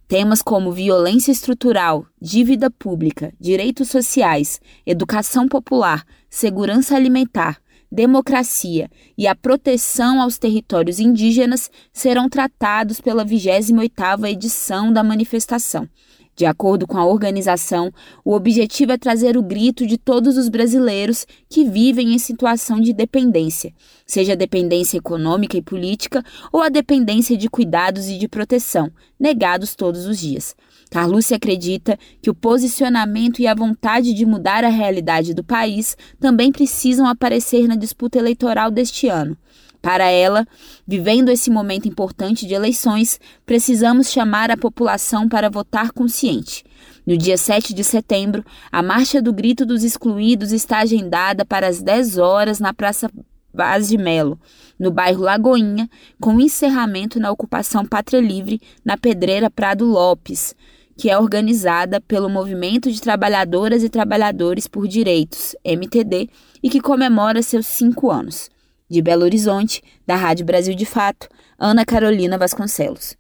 Temas 0.09 0.41
como 0.41 0.71
violência 0.71 1.33
estrutural, 1.33 2.07
dívida 2.23 2.71
pública, 2.71 3.35
direitos 3.41 3.89
sociais, 3.89 4.61
educação 4.87 5.49
popular, 5.49 6.05
segurança 6.31 6.95
alimentar, 6.95 7.61
democracia 7.91 8.89
e 9.19 9.27
a 9.27 9.35
proteção 9.35 10.23
aos 10.23 10.39
territórios 10.39 11.01
indígenas 11.01 11.69
serão 11.93 12.29
tratados 12.29 13.01
pela 13.01 13.25
28ª 13.27 14.31
edição 14.31 14.93
da 14.93 15.03
manifestação. 15.03 15.89
De 16.37 16.45
acordo 16.45 16.87
com 16.87 16.99
a 16.99 17.07
organização, 17.07 17.91
o 18.23 18.35
objetivo 18.35 18.93
é 18.93 18.99
trazer 18.99 19.39
o 19.39 19.43
grito 19.43 19.87
de 19.87 19.97
todos 19.97 20.37
os 20.37 20.51
brasileiros 20.51 21.27
que 21.49 21.65
vivem 21.65 22.13
em 22.13 22.19
situação 22.19 22.79
de 22.79 22.93
dependência, 22.93 23.73
seja 24.05 24.35
a 24.35 24.37
dependência 24.37 24.99
econômica 24.99 25.57
e 25.57 25.63
política 25.63 26.23
ou 26.53 26.61
a 26.61 26.69
dependência 26.69 27.39
de 27.39 27.49
cuidados 27.49 28.11
e 28.11 28.19
de 28.19 28.29
proteção, 28.29 28.93
negados 29.19 29.75
todos 29.75 30.05
os 30.05 30.19
dias. 30.19 30.55
Carlucci 30.91 31.33
acredita 31.33 31.99
que 32.21 32.29
o 32.29 32.35
posicionamento 32.35 33.41
e 33.41 33.47
a 33.47 33.55
vontade 33.55 34.13
de 34.13 34.27
mudar 34.27 34.63
a 34.63 34.69
realidade 34.69 35.33
do 35.33 35.43
país 35.43 35.97
também 36.21 36.53
precisam 36.53 37.07
aparecer 37.07 37.67
na 37.67 37.77
disputa 37.77 38.19
eleitoral 38.19 38.71
deste 38.71 39.09
ano. 39.09 39.39
Para 39.87 40.11
ela, 40.11 40.45
vivendo 40.85 41.29
esse 41.29 41.49
momento 41.49 41.87
importante 41.87 42.45
de 42.45 42.55
eleições, 42.55 43.21
precisamos 43.47 44.11
chamar 44.11 44.51
a 44.51 44.57
população 44.57 45.29
para 45.29 45.49
votar 45.49 45.93
consciente. 45.93 46.65
No 47.07 47.17
dia 47.17 47.39
7 47.39 47.73
de 47.73 47.85
setembro, 47.85 48.45
a 48.73 48.83
Marcha 48.83 49.23
do 49.23 49.33
Grito 49.33 49.65
dos 49.65 49.85
Excluídos 49.85 50.51
está 50.51 50.79
agendada 50.79 51.45
para 51.45 51.69
as 51.69 51.81
10 51.81 52.19
horas 52.19 52.59
na 52.59 52.75
Praça 52.75 53.09
Vaz 53.55 53.87
de 53.87 53.97
Melo, 53.97 54.41
no 54.77 54.91
bairro 54.91 55.23
Lagoinha, 55.23 55.89
com 56.21 56.41
encerramento 56.41 57.21
na 57.21 57.31
ocupação 57.31 57.87
Pátria 57.87 58.21
Livre, 58.21 58.61
na 58.85 58.99
Pedreira 58.99 59.49
Prado 59.49 59.85
Lopes, 59.85 60.53
que 60.97 61.09
é 61.09 61.17
organizada 61.17 62.01
pelo 62.01 62.29
Movimento 62.29 62.91
de 62.91 63.01
Trabalhadoras 63.01 63.85
e 63.85 63.89
Trabalhadores 63.89 64.67
por 64.67 64.89
Direitos, 64.89 65.55
MTD, 65.65 66.29
e 66.61 66.69
que 66.69 66.81
comemora 66.81 67.41
seus 67.41 67.67
cinco 67.67 68.11
anos. 68.11 68.51
De 68.89 69.03
Belo 69.03 69.25
Horizonte, 69.25 69.83
da 70.07 70.17
Rádio 70.17 70.45
Brasil 70.47 70.75
de 70.75 70.87
Fato, 70.87 71.29
Ana 71.59 71.85
Carolina 71.85 72.39
Vasconcelos. 72.39 73.17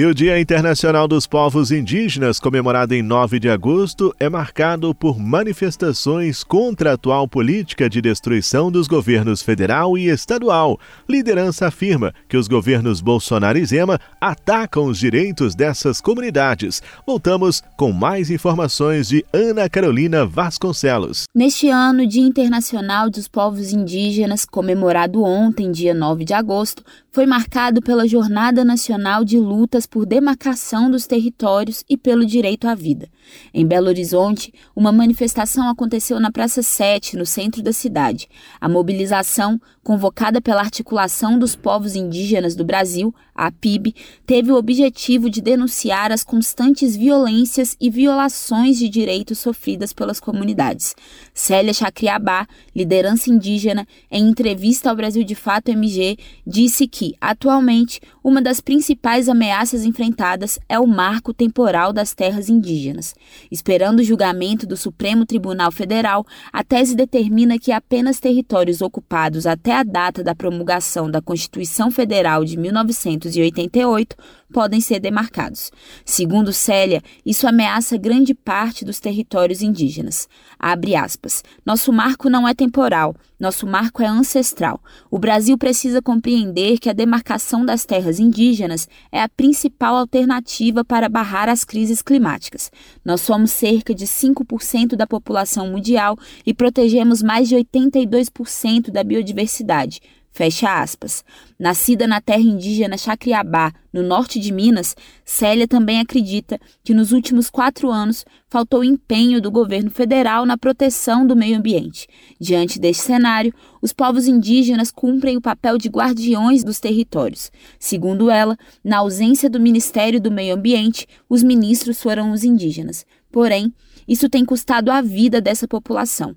E 0.00 0.06
o 0.06 0.14
Dia 0.14 0.40
Internacional 0.40 1.06
dos 1.06 1.26
Povos 1.26 1.70
Indígenas, 1.70 2.40
comemorado 2.40 2.94
em 2.94 3.02
9 3.02 3.38
de 3.38 3.50
agosto, 3.50 4.14
é 4.18 4.30
marcado 4.30 4.94
por 4.94 5.18
manifestações 5.18 6.42
contra 6.42 6.92
a 6.92 6.94
atual 6.94 7.28
política 7.28 7.86
de 7.86 8.00
destruição 8.00 8.72
dos 8.72 8.88
governos 8.88 9.42
federal 9.42 9.98
e 9.98 10.08
estadual. 10.08 10.80
Liderança 11.06 11.66
afirma 11.66 12.14
que 12.30 12.38
os 12.38 12.48
governos 12.48 13.02
Bolsonaro 13.02 13.58
e 13.58 13.66
Zema 13.66 14.00
atacam 14.18 14.86
os 14.86 14.98
direitos 14.98 15.54
dessas 15.54 16.00
comunidades. 16.00 16.82
Voltamos 17.06 17.62
com 17.76 17.92
mais 17.92 18.30
informações 18.30 19.06
de 19.06 19.22
Ana 19.34 19.68
Carolina 19.68 20.24
Vasconcelos. 20.24 21.24
Neste 21.34 21.68
ano, 21.68 22.06
Dia 22.06 22.26
Internacional 22.26 23.10
dos 23.10 23.28
Povos 23.28 23.70
Indígenas, 23.70 24.46
comemorado 24.46 25.22
ontem, 25.22 25.70
dia 25.70 25.92
9 25.92 26.24
de 26.24 26.32
agosto, 26.32 26.82
foi 27.12 27.26
marcado 27.26 27.82
pela 27.82 28.06
Jornada 28.06 28.64
Nacional 28.64 29.24
de 29.24 29.36
Lutas 29.38 29.84
por 29.84 30.06
demarcação 30.06 30.90
dos 30.90 31.06
territórios 31.06 31.84
e 31.88 31.96
pelo 31.96 32.24
direito 32.24 32.68
à 32.68 32.74
vida. 32.74 33.08
Em 33.52 33.66
Belo 33.66 33.88
Horizonte, 33.88 34.52
uma 34.74 34.92
manifestação 34.92 35.68
aconteceu 35.68 36.20
na 36.20 36.30
Praça 36.30 36.62
7, 36.62 37.16
no 37.16 37.26
centro 37.26 37.62
da 37.62 37.72
cidade. 37.72 38.28
A 38.60 38.68
mobilização, 38.68 39.60
convocada 39.82 40.40
pela 40.40 40.60
Articulação 40.60 41.38
dos 41.38 41.56
Povos 41.56 41.96
Indígenas 41.96 42.54
do 42.54 42.64
Brasil, 42.64 43.14
a 43.34 43.50
PIB, 43.50 43.94
teve 44.26 44.52
o 44.52 44.56
objetivo 44.56 45.30
de 45.30 45.40
denunciar 45.40 46.12
as 46.12 46.22
constantes 46.22 46.96
violências 46.96 47.76
e 47.80 47.90
violações 47.90 48.78
de 48.78 48.88
direitos 48.88 49.38
sofridas 49.38 49.92
pelas 49.92 50.20
comunidades. 50.20 50.94
Célia 51.32 51.72
Chacriabá, 51.72 52.46
liderança 52.74 53.30
indígena, 53.30 53.86
em 54.10 54.28
entrevista 54.28 54.90
ao 54.90 54.96
Brasil 54.96 55.24
de 55.24 55.34
Fato 55.34 55.70
MG, 55.70 56.18
disse 56.46 56.86
que, 57.00 57.16
atualmente, 57.18 57.98
uma 58.22 58.42
das 58.42 58.60
principais 58.60 59.26
ameaças 59.26 59.86
enfrentadas 59.86 60.58
é 60.68 60.78
o 60.78 60.86
marco 60.86 61.32
temporal 61.32 61.94
das 61.94 62.14
terras 62.14 62.50
indígenas. 62.50 63.14
Esperando 63.50 64.00
o 64.00 64.04
julgamento 64.04 64.66
do 64.66 64.76
Supremo 64.76 65.24
Tribunal 65.24 65.72
Federal, 65.72 66.26
a 66.52 66.62
tese 66.62 66.94
determina 66.94 67.58
que 67.58 67.72
apenas 67.72 68.20
territórios 68.20 68.82
ocupados 68.82 69.46
até 69.46 69.72
a 69.72 69.82
data 69.82 70.22
da 70.22 70.34
promulgação 70.34 71.10
da 71.10 71.22
Constituição 71.22 71.90
Federal 71.90 72.44
de 72.44 72.58
1988 72.58 74.14
podem 74.52 74.80
ser 74.80 75.00
demarcados. 75.00 75.70
Segundo 76.04 76.52
Célia, 76.52 77.02
isso 77.24 77.46
ameaça 77.46 77.96
grande 77.96 78.34
parte 78.34 78.84
dos 78.84 79.00
territórios 79.00 79.62
indígenas. 79.62 80.28
Abre 80.58 80.94
aspas. 80.94 81.42
Nosso 81.64 81.92
marco 81.92 82.28
não 82.28 82.46
é 82.46 82.54
temporal, 82.54 83.14
nosso 83.38 83.66
marco 83.66 84.02
é 84.02 84.06
ancestral. 84.06 84.78
O 85.10 85.18
Brasil 85.18 85.56
precisa 85.56 86.02
compreender 86.02 86.78
que 86.78 86.90
a 86.90 86.92
demarcação 86.92 87.64
das 87.64 87.86
terras 87.86 88.20
indígenas 88.20 88.86
é 89.10 89.22
a 89.22 89.28
principal 89.28 89.96
alternativa 89.96 90.84
para 90.84 91.08
barrar 91.08 91.48
as 91.48 91.64
crises 91.64 92.02
climáticas. 92.02 92.70
Nós 93.02 93.22
somos 93.22 93.50
cerca 93.50 93.94
de 93.94 94.06
5% 94.06 94.94
da 94.96 95.06
população 95.06 95.70
mundial 95.70 96.18
e 96.44 96.52
protegemos 96.52 97.22
mais 97.22 97.48
de 97.48 97.56
82% 97.56 98.90
da 98.90 99.02
biodiversidade. 99.02 100.00
Fecha 100.32 100.80
aspas. 100.80 101.24
Nascida 101.58 102.06
na 102.06 102.20
terra 102.20 102.40
indígena 102.40 102.96
Chacriabá, 102.96 103.72
no 103.92 104.02
norte 104.02 104.38
de 104.38 104.52
Minas, 104.52 104.94
Célia 105.24 105.66
também 105.66 105.98
acredita 105.98 106.58
que 106.84 106.94
nos 106.94 107.10
últimos 107.10 107.50
quatro 107.50 107.90
anos 107.90 108.24
faltou 108.48 108.84
empenho 108.84 109.40
do 109.40 109.50
governo 109.50 109.90
federal 109.90 110.46
na 110.46 110.56
proteção 110.56 111.26
do 111.26 111.34
meio 111.34 111.58
ambiente. 111.58 112.06
Diante 112.40 112.78
deste 112.78 113.02
cenário, 113.02 113.52
os 113.82 113.92
povos 113.92 114.28
indígenas 114.28 114.92
cumprem 114.92 115.36
o 115.36 115.42
papel 115.42 115.76
de 115.76 115.88
guardiões 115.88 116.62
dos 116.62 116.78
territórios. 116.78 117.50
Segundo 117.78 118.30
ela, 118.30 118.56
na 118.84 118.98
ausência 118.98 119.50
do 119.50 119.58
Ministério 119.58 120.20
do 120.20 120.30
Meio 120.30 120.54
Ambiente, 120.54 121.08
os 121.28 121.42
ministros 121.42 122.00
foram 122.00 122.30
os 122.30 122.44
indígenas. 122.44 123.04
Porém, 123.32 123.72
isso 124.06 124.28
tem 124.28 124.44
custado 124.44 124.90
a 124.90 125.02
vida 125.02 125.40
dessa 125.40 125.66
população. 125.66 126.36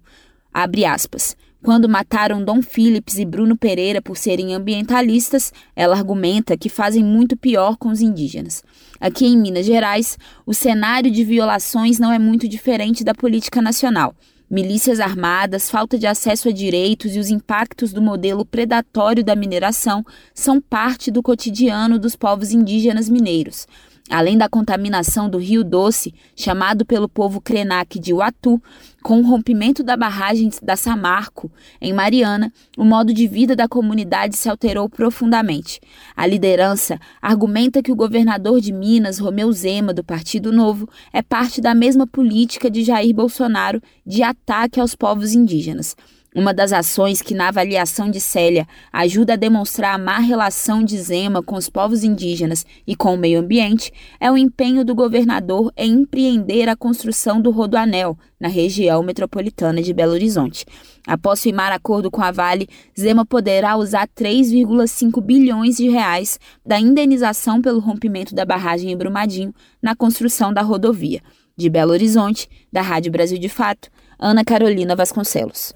Abre 0.52 0.84
aspas. 0.84 1.36
Quando 1.64 1.88
mataram 1.88 2.44
Dom 2.44 2.62
Phillips 2.62 3.18
e 3.18 3.24
Bruno 3.24 3.56
Pereira 3.56 4.02
por 4.02 4.18
serem 4.18 4.54
ambientalistas, 4.54 5.54
ela 5.74 5.96
argumenta 5.96 6.58
que 6.58 6.68
fazem 6.68 7.02
muito 7.02 7.38
pior 7.38 7.78
com 7.78 7.88
os 7.88 8.02
indígenas. 8.02 8.62
Aqui 9.00 9.26
em 9.26 9.38
Minas 9.38 9.66
Gerais, 9.66 10.18
o 10.46 10.54
cenário 10.54 11.10
de 11.10 11.24
violações 11.24 12.00
não 12.00 12.12
é 12.12 12.20
muito 12.20 12.50
diferente 12.50 13.02
da 13.02 13.16
política 13.16 13.62
nacional. 13.62 14.14
Milícias 14.52 15.00
armadas, 15.00 15.70
falta 15.70 15.98
de 15.98 16.06
acesso 16.06 16.50
a 16.50 16.52
direitos 16.52 17.16
e 17.16 17.20
os 17.20 17.30
impactos 17.30 17.94
do 17.94 18.02
modelo 18.02 18.46
predatório 18.46 19.24
da 19.24 19.34
mineração 19.34 20.06
são 20.34 20.60
parte 20.60 21.10
do 21.10 21.24
cotidiano 21.24 21.98
dos 21.98 22.14
povos 22.14 22.52
indígenas 22.52 23.08
mineiros. 23.08 23.66
Além 24.10 24.38
da 24.38 24.50
contaminação 24.50 25.30
do 25.30 25.38
Rio 25.38 25.64
Doce, 25.64 26.14
chamado 26.36 26.86
pelo 26.86 27.08
povo 27.08 27.40
Krenak 27.40 27.98
de 27.98 28.14
Uatu, 28.14 28.62
com 29.02 29.20
o 29.20 29.26
rompimento 29.26 29.82
da 29.82 29.96
barragem 29.96 30.50
da 30.62 30.76
Samarco, 30.76 31.50
em 31.80 31.94
Mariana, 31.94 32.52
o 32.78 32.84
modo 32.84 33.14
de 33.14 33.28
vida 33.28 33.56
da 33.56 33.68
comunidade 33.68 34.36
se 34.36 34.50
alterou 34.50 34.90
profundamente. 34.90 35.80
A 36.16 36.28
liderança 36.28 37.00
argumenta 37.22 37.82
que 37.82 37.92
o 37.92 37.96
governador 37.96 38.60
de 38.60 38.74
Minas, 38.74 39.20
Romeu 39.20 39.52
Zema, 39.54 39.94
do 39.94 40.04
Partido 40.04 40.52
Novo, 40.52 40.88
é 41.14 41.22
parte 41.22 41.62
da 41.62 41.74
mesma 41.74 42.06
política 42.06 42.70
de 42.70 42.84
Jair 42.84 43.16
Bolsonaro 43.16 43.82
de 44.06 44.22
ataque 44.22 44.82
aos 44.82 44.96
povos 44.96 45.34
indígenas. 45.34 45.96
Uma 46.36 46.52
das 46.52 46.74
ações 46.74 47.22
que, 47.22 47.36
na 47.36 47.50
avaliação 47.50 48.10
de 48.10 48.20
Célia, 48.20 48.68
ajuda 48.92 49.34
a 49.34 49.38
demonstrar 49.38 49.94
a 49.94 49.98
má 50.00 50.18
relação 50.18 50.84
de 50.84 50.98
Zema 50.98 51.44
com 51.44 51.56
os 51.56 51.70
povos 51.70 52.04
indígenas 52.04 52.66
e 52.88 52.96
com 52.96 53.14
o 53.14 53.18
meio 53.18 53.40
ambiente 53.40 53.92
é 54.20 54.32
o 54.32 54.38
empenho 54.38 54.84
do 54.84 54.96
governador 54.96 55.72
em 55.78 55.92
empreender 55.92 56.68
a 56.68 56.76
construção 56.76 57.40
do 57.40 57.52
Rodoanel, 57.52 58.18
na 58.40 58.48
região 58.48 59.04
metropolitana 59.04 59.82
de 59.82 59.94
Belo 59.94 60.14
Horizonte. 60.14 60.66
Após 61.06 61.42
firmar 61.42 61.72
acordo 61.72 62.10
com 62.10 62.22
a 62.22 62.32
Vale, 62.32 62.68
Zema 63.00 63.26
poderá 63.26 63.78
usar 63.78 64.08
3,5 64.08 65.22
bilhões 65.22 65.78
de 65.78 65.88
reais 65.88 66.40
da 66.66 66.80
indenização 66.80 67.62
pelo 67.62 67.80
rompimento 67.80 68.34
da 68.34 68.44
barragem 68.44 68.92
em 68.92 68.98
Brumadinho 68.98 69.54
na 69.82 69.96
construção 69.96 70.52
da 70.52 70.62
rodovia. 70.62 71.22
De 71.56 71.70
Belo 71.70 71.92
Horizonte, 71.92 72.50
da 72.72 72.82
Rádio 72.82 73.12
Brasil 73.12 73.38
de 73.38 73.50
Fato, 73.50 73.90
Ana 74.18 74.44
Carolina 74.44 74.96
Vasconcelos. 74.96 75.74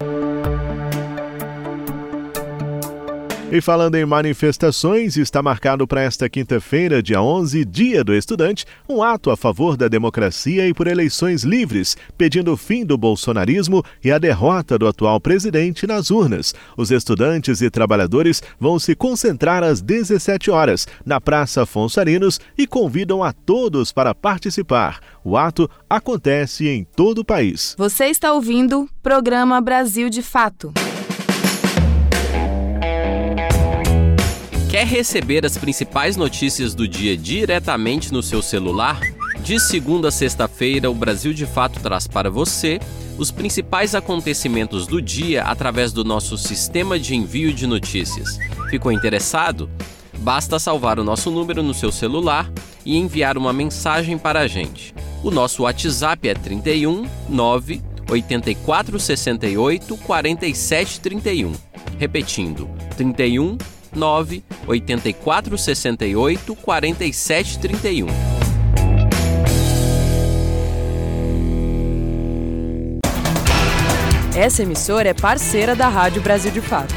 E 3.50 3.62
falando 3.62 3.96
em 3.96 4.06
manifestações, 4.06 5.16
está 5.16 5.42
marcado 5.42 5.88
para 5.88 6.02
esta 6.02 6.28
quinta-feira, 6.28 7.02
dia 7.02 7.22
11, 7.22 7.64
Dia 7.64 8.04
do 8.04 8.14
Estudante, 8.14 8.66
um 8.90 9.02
ato 9.02 9.32
a 9.32 9.38
favor 9.38 9.78
da 9.78 9.88
democracia 9.88 10.68
e 10.68 10.74
por 10.74 10.86
eleições 10.86 11.44
livres, 11.46 11.96
pedindo 12.18 12.52
o 12.52 12.58
fim 12.58 12.86
do 12.86 12.98
bolsonarismo 12.98 13.82
e 14.04 14.12
a 14.12 14.18
derrota 14.18 14.78
do 14.78 14.86
atual 14.86 15.22
presidente 15.22 15.88
nas 15.88 16.12
urnas. 16.12 16.54
Os 16.76 16.92
estudantes 16.92 17.62
e 17.62 17.70
trabalhadores 17.70 18.44
vão 18.60 18.78
se 18.78 18.94
concentrar 18.94 19.64
às 19.64 19.80
17 19.82 20.52
horas 20.52 20.86
na 21.06 21.22
Praça 21.22 21.62
Afonso 21.62 22.02
Arinos 22.02 22.42
e 22.58 22.68
convidam 22.68 23.24
a 23.24 23.32
todos 23.32 23.94
para 23.94 24.14
participar. 24.14 25.00
O 25.24 25.38
ato 25.38 25.70
acontece 25.90 26.68
em 26.68 26.84
todo 26.84 27.20
o 27.20 27.26
país. 27.26 27.76
Você 27.78 28.08
está 28.08 28.34
ouvindo 28.34 28.90
Programa 29.02 29.62
Brasil 29.62 30.10
de 30.10 30.22
Fato. 30.22 30.74
Quer 34.78 34.86
receber 34.86 35.44
as 35.44 35.58
principais 35.58 36.16
notícias 36.16 36.76
do 36.76 36.88
dia 36.88 37.18
diretamente 37.18 38.14
no 38.14 38.22
seu 38.22 38.44
celular? 38.44 39.00
De 39.40 39.60
segunda 39.60 40.10
a 40.10 40.12
sexta-feira, 40.12 40.88
o 40.88 40.94
Brasil 40.94 41.34
de 41.34 41.48
Fato 41.48 41.80
traz 41.80 42.06
para 42.06 42.30
você 42.30 42.80
os 43.18 43.32
principais 43.32 43.96
acontecimentos 43.96 44.86
do 44.86 45.02
dia 45.02 45.42
através 45.46 45.92
do 45.92 46.04
nosso 46.04 46.38
sistema 46.38 47.00
de 47.00 47.16
envio 47.16 47.52
de 47.52 47.66
notícias. 47.66 48.38
Ficou 48.70 48.92
interessado? 48.92 49.68
Basta 50.20 50.60
salvar 50.60 51.00
o 51.00 51.04
nosso 51.04 51.32
número 51.32 51.64
no 51.64 51.74
seu 51.74 51.92
celular 51.92 52.48
e 52.86 52.98
enviar 52.98 53.36
uma 53.36 53.52
mensagem 53.52 54.16
para 54.16 54.42
a 54.42 54.48
gente. 54.48 54.94
O 55.24 55.32
nosso 55.32 55.64
WhatsApp 55.64 56.30
é 56.30 56.36
31 56.36 57.10
9 57.28 57.82
84 58.08 59.00
68 59.00 59.98
47 59.98 61.00
31. 61.00 61.54
Repetindo, 61.98 62.70
31 62.96 63.58
9 63.94 64.44
84 64.68 65.58
68 65.58 66.56
47 66.56 67.60
31. 67.60 68.08
Essa 74.36 74.62
emissora 74.62 75.10
é 75.10 75.14
parceira 75.16 75.76
da 75.76 75.88
Rádio 75.88 76.22
Brasil 76.22 76.52
de 76.52 76.62
Fato. 76.62 76.94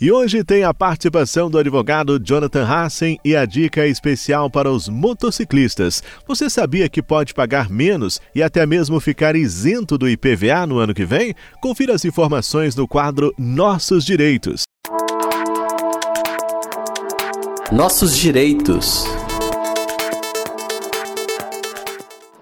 E 0.00 0.10
hoje 0.10 0.42
tem 0.42 0.64
a 0.64 0.72
participação 0.72 1.50
do 1.50 1.58
advogado 1.58 2.18
Jonathan 2.18 2.64
Hassen 2.64 3.18
e 3.22 3.36
a 3.36 3.44
dica 3.44 3.86
especial 3.86 4.48
para 4.48 4.70
os 4.70 4.88
motociclistas. 4.88 6.02
Você 6.26 6.48
sabia 6.48 6.88
que 6.88 7.02
pode 7.02 7.34
pagar 7.34 7.68
menos 7.68 8.18
e 8.34 8.42
até 8.42 8.64
mesmo 8.64 8.98
ficar 8.98 9.36
isento 9.36 9.98
do 9.98 10.08
IPVA 10.08 10.66
no 10.66 10.78
ano 10.78 10.94
que 10.94 11.04
vem? 11.04 11.34
Confira 11.60 11.94
as 11.94 12.06
informações 12.06 12.74
no 12.74 12.88
quadro 12.88 13.34
Nossos 13.36 14.02
Direitos. 14.06 14.62
Nossos 17.72 18.16
direitos. 18.16 19.04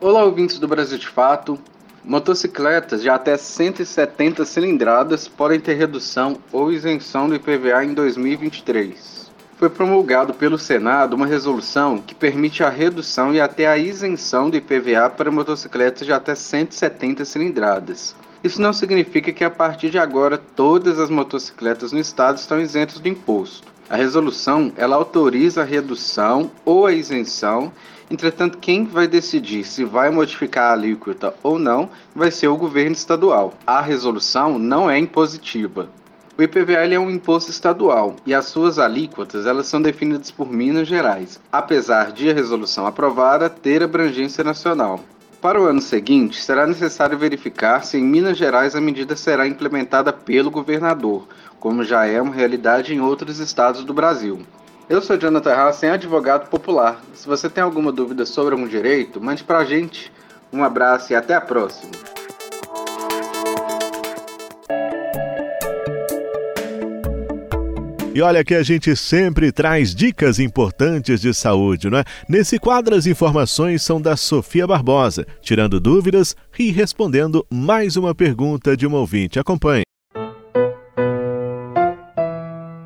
Olá, 0.01 0.25
ouvintes 0.25 0.59
do 0.59 0.67
Brasil 0.67 0.97
de 0.97 1.07
Fato. 1.07 1.59
Motocicletas 2.03 3.03
de 3.03 3.11
até 3.11 3.37
170 3.37 4.47
cilindradas 4.47 5.29
podem 5.29 5.61
ter 5.61 5.75
redução 5.75 6.39
ou 6.51 6.73
isenção 6.73 7.29
do 7.29 7.35
IPVA 7.35 7.85
em 7.85 7.93
2023. 7.93 9.31
Foi 9.59 9.69
promulgado 9.69 10.33
pelo 10.33 10.59
Senado 10.59 11.13
uma 11.13 11.27
resolução 11.27 11.99
que 11.99 12.15
permite 12.15 12.65
a 12.65 12.71
redução 12.71 13.35
e 13.35 13.39
até 13.39 13.67
a 13.67 13.77
isenção 13.77 14.49
do 14.49 14.57
IPVA 14.57 15.11
para 15.11 15.31
motocicletas 15.31 16.07
de 16.07 16.13
até 16.13 16.35
170 16.35 17.27
cilindradas. 17.27 18.17
Isso 18.43 18.63
não 18.63 18.73
significa 18.73 19.31
que 19.31 19.45
a 19.45 19.51
partir 19.51 19.91
de 19.91 19.99
agora 19.99 20.39
todas 20.39 20.99
as 20.99 21.11
motocicletas 21.11 21.93
no 21.93 21.99
estado 21.99 22.39
estão 22.39 22.59
isentas 22.59 22.99
do 22.99 23.09
imposto. 23.09 23.77
A 23.91 23.97
resolução 23.97 24.71
ela 24.77 24.97
autoriza 24.97 25.63
a 25.63 25.65
redução 25.65 26.51
ou 26.63 26.85
a 26.85 26.93
isenção, 26.93 27.73
entretanto, 28.11 28.59
quem 28.59 28.85
vai 28.85 29.09
decidir 29.09 29.65
se 29.65 29.83
vai 29.83 30.11
modificar 30.11 30.71
a 30.71 30.73
alíquota 30.75 31.35
ou 31.43 31.59
não 31.59 31.89
vai 32.15 32.31
ser 32.31 32.49
o 32.49 32.57
governo 32.57 32.93
estadual. 32.93 33.55
A 33.67 33.81
resolução 33.81 34.59
não 34.59 34.91
é 34.91 34.99
impositiva. 34.99 35.89
O 36.37 36.43
IPVA 36.43 36.87
é 36.87 36.99
um 36.99 37.11
imposto 37.11 37.51
estadual 37.51 38.15
e 38.25 38.35
as 38.35 38.45
suas 38.45 38.79
alíquotas 38.79 39.47
elas 39.47 39.67
são 39.67 39.81
definidas 39.81 40.31
por 40.31 40.53
Minas 40.53 40.87
Gerais, 40.87 41.41
apesar 41.51 42.13
de 42.13 42.31
a 42.31 42.35
resolução 42.35 42.87
aprovada 42.87 43.51
ter 43.51 43.83
abrangência 43.83 44.45
nacional. 44.45 45.01
Para 45.41 45.61
o 45.61 45.67
ano 45.67 45.81
seguinte, 45.81 46.43
será 46.43 46.67
necessário 46.67 47.17
verificar 47.17 47.85
se 47.85 47.97
em 47.97 48.03
Minas 48.03 48.37
Gerais 48.37 48.75
a 48.75 48.81
medida 48.81 49.15
será 49.15 49.47
implementada 49.47 50.13
pelo 50.13 50.51
governador, 50.51 51.29
como 51.61 51.85
já 51.85 52.05
é 52.07 52.21
uma 52.21 52.35
realidade 52.35 52.93
em 52.93 53.01
outros 53.01 53.39
estados 53.39 53.85
do 53.85 53.95
Brasil. 53.95 54.43
Eu 54.89 55.01
sou 55.01 55.17
Jonathan 55.17 55.55
Hassen, 55.55 55.91
advogado 55.91 56.49
popular. 56.49 57.01
Se 57.15 57.29
você 57.29 57.49
tem 57.49 57.63
alguma 57.63 57.93
dúvida 57.93 58.27
sobre 58.27 58.55
algum 58.55 58.67
direito, 58.67 59.21
mande 59.21 59.45
para 59.45 59.59
a 59.59 59.65
gente. 59.65 60.13
Um 60.53 60.65
abraço 60.65 61.13
e 61.13 61.17
até 61.17 61.37
a 61.37 61.41
próxima. 61.41 61.93
E 68.15 68.23
olha 68.23 68.43
que 68.43 68.55
a 68.55 68.63
gente 68.63 68.97
sempre 68.97 69.53
traz 69.53 69.95
dicas 69.95 70.39
importantes 70.39 71.21
de 71.21 71.33
saúde, 71.35 71.91
não 71.91 71.99
é? 71.99 72.05
Nesse 72.29 72.59
quadro, 72.59 72.95
as 72.95 73.07
informações 73.07 73.83
são 73.83 74.01
da 74.01 74.17
Sofia 74.17 74.67
Barbosa, 74.67 75.27
tirando 75.43 75.79
dúvidas 75.79 76.35
e 76.59 76.71
respondendo 76.71 77.47
mais 77.51 77.97
uma 77.97 78.15
pergunta 78.15 78.77
de 78.77 78.87
um 78.87 78.95
ouvinte. 78.95 79.39
Acompanhe. 79.39 79.83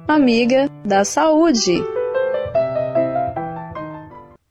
Amiga 0.08 0.68
da 0.84 1.04
Saúde. 1.04 1.82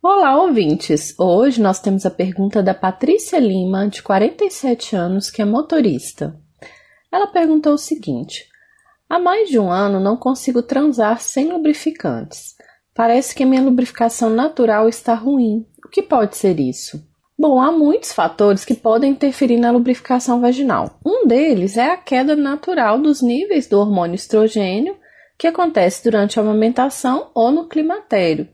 Olá, 0.02 0.42
ouvintes! 0.42 1.14
Hoje 1.20 1.62
nós 1.62 1.80
temos 1.80 2.06
a 2.06 2.10
pergunta 2.10 2.64
da 2.64 2.74
Patrícia 2.74 3.38
Lima, 3.38 3.88
de 3.88 4.02
47 4.02 4.96
anos, 4.96 5.30
que 5.30 5.42
é 5.42 5.46
motorista. 5.46 6.36
Ela 7.12 7.28
perguntou 7.28 7.74
o 7.74 7.78
seguinte: 7.78 8.51
Há 9.12 9.20
mais 9.20 9.50
de 9.50 9.60
um 9.60 9.70
ano 9.70 10.00
não 10.00 10.16
consigo 10.16 10.64
transar 10.64 11.20
sem 11.20 11.52
lubrificantes. 11.52 12.56
Parece 12.96 13.36
que 13.36 13.44
minha 13.44 13.62
lubrificação 13.62 14.30
natural 14.30 14.88
está 14.88 15.14
ruim. 15.14 15.68
O 15.86 15.90
que 15.90 16.02
pode 16.02 16.38
ser 16.38 16.62
isso? 16.62 17.06
Bom, 17.38 17.60
há 17.60 17.74
muitos 17.74 18.14
fatores 18.14 18.64
que 18.64 18.74
podem 18.74 19.12
interferir 19.12 19.58
na 19.58 19.70
lubrificação 19.70 20.40
vaginal. 20.40 20.98
Um 21.06 21.28
deles 21.28 21.76
é 21.76 21.92
a 21.92 21.98
queda 21.98 22.38
natural 22.38 23.00
dos 23.00 23.22
níveis 23.22 23.68
do 23.68 23.82
hormônio 23.82 24.16
estrogênio, 24.16 24.96
que 25.38 25.46
acontece 25.46 26.02
durante 26.06 26.40
a 26.40 26.42
amamentação 26.42 27.32
ou 27.36 27.52
no 27.52 27.68
climatério. 27.68 28.48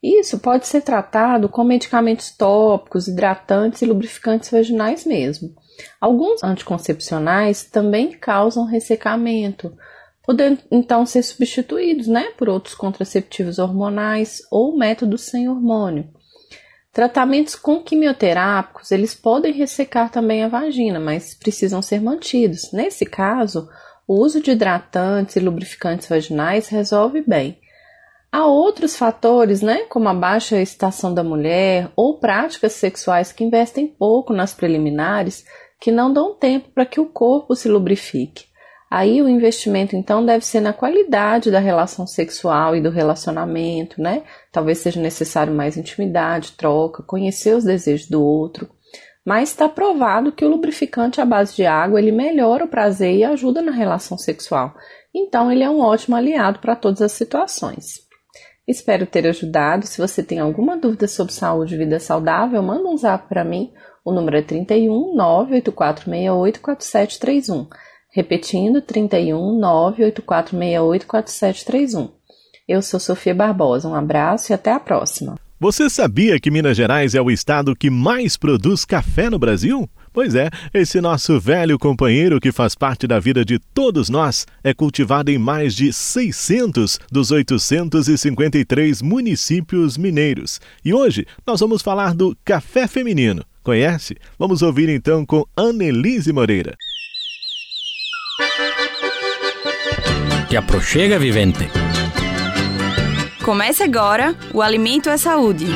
Isso 0.00 0.38
pode 0.38 0.68
ser 0.68 0.82
tratado 0.82 1.48
com 1.48 1.64
medicamentos 1.64 2.30
tópicos, 2.30 3.08
hidratantes 3.08 3.82
e 3.82 3.86
lubrificantes 3.86 4.52
vaginais 4.52 5.04
mesmo. 5.04 5.52
Alguns 6.00 6.44
anticoncepcionais 6.44 7.64
também 7.64 8.12
causam 8.12 8.64
ressecamento, 8.64 9.76
podendo 10.26 10.58
então 10.70 11.06
ser 11.06 11.22
substituídos 11.22 12.08
né, 12.08 12.32
por 12.36 12.48
outros 12.48 12.74
contraceptivos 12.74 13.58
hormonais 13.58 14.42
ou 14.50 14.76
métodos 14.76 15.22
sem 15.22 15.48
hormônio. 15.48 16.08
Tratamentos 16.92 17.54
com 17.54 17.82
quimioterápicos, 17.82 18.90
eles 18.90 19.14
podem 19.14 19.52
ressecar 19.52 20.10
também 20.10 20.42
a 20.42 20.48
vagina, 20.48 20.98
mas 20.98 21.34
precisam 21.34 21.80
ser 21.80 22.00
mantidos. 22.00 22.72
Nesse 22.72 23.04
caso, 23.04 23.68
o 24.08 24.14
uso 24.14 24.40
de 24.40 24.52
hidratantes 24.52 25.36
e 25.36 25.40
lubrificantes 25.40 26.08
vaginais 26.08 26.68
resolve 26.68 27.20
bem. 27.20 27.60
Há 28.32 28.46
outros 28.46 28.96
fatores, 28.96 29.62
né, 29.62 29.84
como 29.88 30.08
a 30.08 30.14
baixa 30.14 30.60
excitação 30.60 31.12
da 31.12 31.22
mulher 31.22 31.90
ou 31.94 32.18
práticas 32.18 32.72
sexuais 32.72 33.30
que 33.30 33.44
investem 33.44 33.86
pouco 33.86 34.32
nas 34.32 34.54
preliminares, 34.54 35.44
que 35.80 35.92
não 35.92 36.12
dão 36.12 36.34
tempo 36.34 36.70
para 36.70 36.86
que 36.86 36.98
o 36.98 37.06
corpo 37.06 37.54
se 37.54 37.68
lubrifique. 37.68 38.46
Aí 38.96 39.20
o 39.20 39.28
investimento 39.28 39.94
então 39.94 40.24
deve 40.24 40.42
ser 40.42 40.62
na 40.62 40.72
qualidade 40.72 41.50
da 41.50 41.58
relação 41.58 42.06
sexual 42.06 42.74
e 42.74 42.80
do 42.80 42.88
relacionamento, 42.88 44.00
né? 44.00 44.22
Talvez 44.50 44.78
seja 44.78 44.98
necessário 44.98 45.52
mais 45.52 45.76
intimidade, 45.76 46.52
troca, 46.52 47.02
conhecer 47.02 47.54
os 47.54 47.64
desejos 47.64 48.08
do 48.08 48.24
outro. 48.24 48.70
mas 49.22 49.50
está 49.50 49.68
provado 49.68 50.32
que 50.32 50.46
o 50.46 50.48
lubrificante 50.48 51.20
à 51.20 51.26
base 51.26 51.54
de 51.56 51.66
água 51.66 52.00
ele 52.00 52.10
melhora 52.10 52.64
o 52.64 52.68
prazer 52.68 53.16
e 53.16 53.24
ajuda 53.24 53.60
na 53.60 53.70
relação 53.70 54.16
sexual. 54.16 54.74
Então, 55.14 55.52
ele 55.52 55.62
é 55.62 55.68
um 55.68 55.80
ótimo 55.80 56.16
aliado 56.16 56.60
para 56.60 56.74
todas 56.74 57.02
as 57.02 57.12
situações. 57.12 58.00
Espero 58.66 59.04
ter 59.04 59.26
ajudado. 59.26 59.86
Se 59.86 60.00
você 60.00 60.22
tem 60.22 60.38
alguma 60.38 60.74
dúvida 60.74 61.06
sobre 61.06 61.34
saúde 61.34 61.74
e 61.74 61.78
vida 61.78 62.00
saudável, 62.00 62.62
manda 62.62 62.88
um 62.88 62.96
zap 62.96 63.28
para 63.28 63.44
mim. 63.44 63.74
O 64.02 64.10
número 64.10 64.38
é 64.38 64.42
31 64.42 65.14
98468 65.14 66.60
4731. 66.62 67.66
Repetindo, 68.16 68.80
31 68.80 69.58
98468 69.58 71.06
4731. 71.06 72.08
Eu 72.66 72.80
sou 72.80 72.98
Sofia 72.98 73.34
Barbosa. 73.34 73.86
Um 73.86 73.94
abraço 73.94 74.50
e 74.50 74.54
até 74.54 74.72
a 74.72 74.80
próxima. 74.80 75.34
Você 75.60 75.90
sabia 75.90 76.40
que 76.40 76.50
Minas 76.50 76.78
Gerais 76.78 77.14
é 77.14 77.20
o 77.20 77.30
estado 77.30 77.76
que 77.76 77.90
mais 77.90 78.38
produz 78.38 78.86
café 78.86 79.28
no 79.28 79.38
Brasil? 79.38 79.86
Pois 80.14 80.34
é, 80.34 80.48
esse 80.72 80.98
nosso 80.98 81.38
velho 81.38 81.78
companheiro 81.78 82.40
que 82.40 82.50
faz 82.50 82.74
parte 82.74 83.06
da 83.06 83.20
vida 83.20 83.44
de 83.44 83.58
todos 83.58 84.08
nós 84.08 84.46
é 84.64 84.72
cultivado 84.72 85.30
em 85.30 85.36
mais 85.36 85.74
de 85.74 85.92
600 85.92 86.98
dos 87.12 87.30
853 87.30 89.02
municípios 89.02 89.98
mineiros. 89.98 90.58
E 90.82 90.94
hoje 90.94 91.26
nós 91.46 91.60
vamos 91.60 91.82
falar 91.82 92.14
do 92.14 92.34
café 92.42 92.88
feminino. 92.88 93.44
Conhece? 93.62 94.16
Vamos 94.38 94.62
ouvir 94.62 94.88
então 94.88 95.26
com 95.26 95.44
Annelise 95.54 96.32
Moreira. 96.32 96.78
Te 100.48 100.56
aproxega, 100.56 101.18
vivente. 101.18 101.68
Comece 103.44 103.82
agora 103.82 104.36
o 104.54 104.62
Alimento 104.62 105.10
é 105.10 105.16
Saúde. 105.16 105.66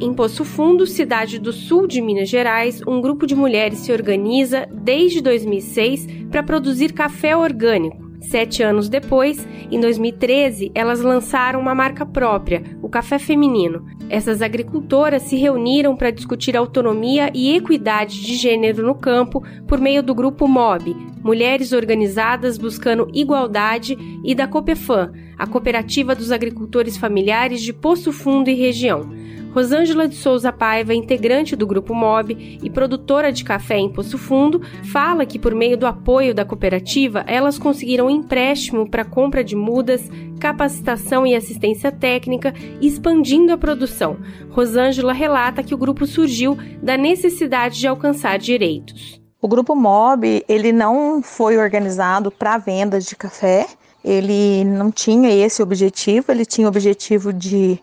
Em 0.00 0.14
Poço 0.14 0.46
Fundo, 0.46 0.86
cidade 0.86 1.38
do 1.38 1.52
sul 1.52 1.86
de 1.86 2.00
Minas 2.00 2.30
Gerais, 2.30 2.80
um 2.86 3.02
grupo 3.02 3.26
de 3.26 3.34
mulheres 3.34 3.80
se 3.80 3.92
organiza 3.92 4.66
desde 4.72 5.20
2006 5.20 6.06
para 6.30 6.42
produzir 6.42 6.94
café 6.94 7.36
orgânico 7.36 8.07
Sete 8.28 8.62
anos 8.62 8.90
depois, 8.90 9.48
em 9.70 9.80
2013, 9.80 10.70
elas 10.74 11.00
lançaram 11.00 11.58
uma 11.58 11.74
marca 11.74 12.04
própria, 12.04 12.62
o 12.82 12.88
Café 12.88 13.18
Feminino. 13.18 13.86
Essas 14.10 14.42
agricultoras 14.42 15.22
se 15.22 15.34
reuniram 15.34 15.96
para 15.96 16.10
discutir 16.10 16.54
autonomia 16.54 17.30
e 17.32 17.56
equidade 17.56 18.20
de 18.20 18.34
gênero 18.34 18.86
no 18.86 18.94
campo 18.94 19.42
por 19.66 19.80
meio 19.80 20.02
do 20.02 20.14
grupo 20.14 20.46
MOB, 20.46 20.94
Mulheres 21.24 21.72
Organizadas 21.72 22.58
Buscando 22.58 23.08
Igualdade, 23.14 23.96
e 24.22 24.34
da 24.34 24.46
COPEFAM, 24.46 25.10
a 25.38 25.46
Cooperativa 25.46 26.14
dos 26.14 26.30
Agricultores 26.30 26.98
Familiares 26.98 27.62
de 27.62 27.72
Poço 27.72 28.12
Fundo 28.12 28.50
e 28.50 28.54
Região. 28.54 29.08
Rosângela 29.54 30.06
de 30.06 30.14
Souza 30.14 30.52
Paiva, 30.52 30.94
integrante 30.94 31.56
do 31.56 31.66
Grupo 31.66 31.94
MOB 31.94 32.58
e 32.62 32.70
produtora 32.70 33.32
de 33.32 33.44
café 33.44 33.78
em 33.78 33.88
Poço 33.88 34.18
Fundo, 34.18 34.60
fala 34.84 35.24
que 35.26 35.38
por 35.38 35.54
meio 35.54 35.76
do 35.76 35.86
apoio 35.86 36.34
da 36.34 36.44
cooperativa, 36.44 37.24
elas 37.26 37.58
conseguiram 37.58 38.06
um 38.06 38.10
empréstimo 38.10 38.88
para 38.88 39.04
compra 39.04 39.42
de 39.42 39.56
mudas, 39.56 40.08
capacitação 40.38 41.26
e 41.26 41.34
assistência 41.34 41.90
técnica, 41.90 42.54
expandindo 42.80 43.52
a 43.52 43.58
produção. 43.58 44.18
Rosângela 44.50 45.12
relata 45.12 45.62
que 45.62 45.74
o 45.74 45.78
grupo 45.78 46.06
surgiu 46.06 46.56
da 46.82 46.96
necessidade 46.96 47.78
de 47.78 47.86
alcançar 47.86 48.38
direitos. 48.38 49.20
O 49.40 49.48
grupo 49.48 49.74
MOB, 49.74 50.44
ele 50.48 50.72
não 50.72 51.22
foi 51.22 51.56
organizado 51.56 52.30
para 52.30 52.58
vendas 52.58 53.06
de 53.06 53.14
café, 53.14 53.66
ele 54.04 54.64
não 54.64 54.90
tinha 54.90 55.30
esse 55.30 55.62
objetivo, 55.62 56.30
ele 56.30 56.44
tinha 56.44 56.66
o 56.66 56.70
objetivo 56.70 57.32
de 57.32 57.78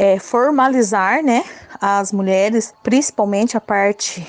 é, 0.00 0.18
formalizar 0.18 1.22
né, 1.22 1.44
as 1.78 2.10
mulheres, 2.10 2.72
principalmente 2.82 3.54
a 3.54 3.60
parte 3.60 4.26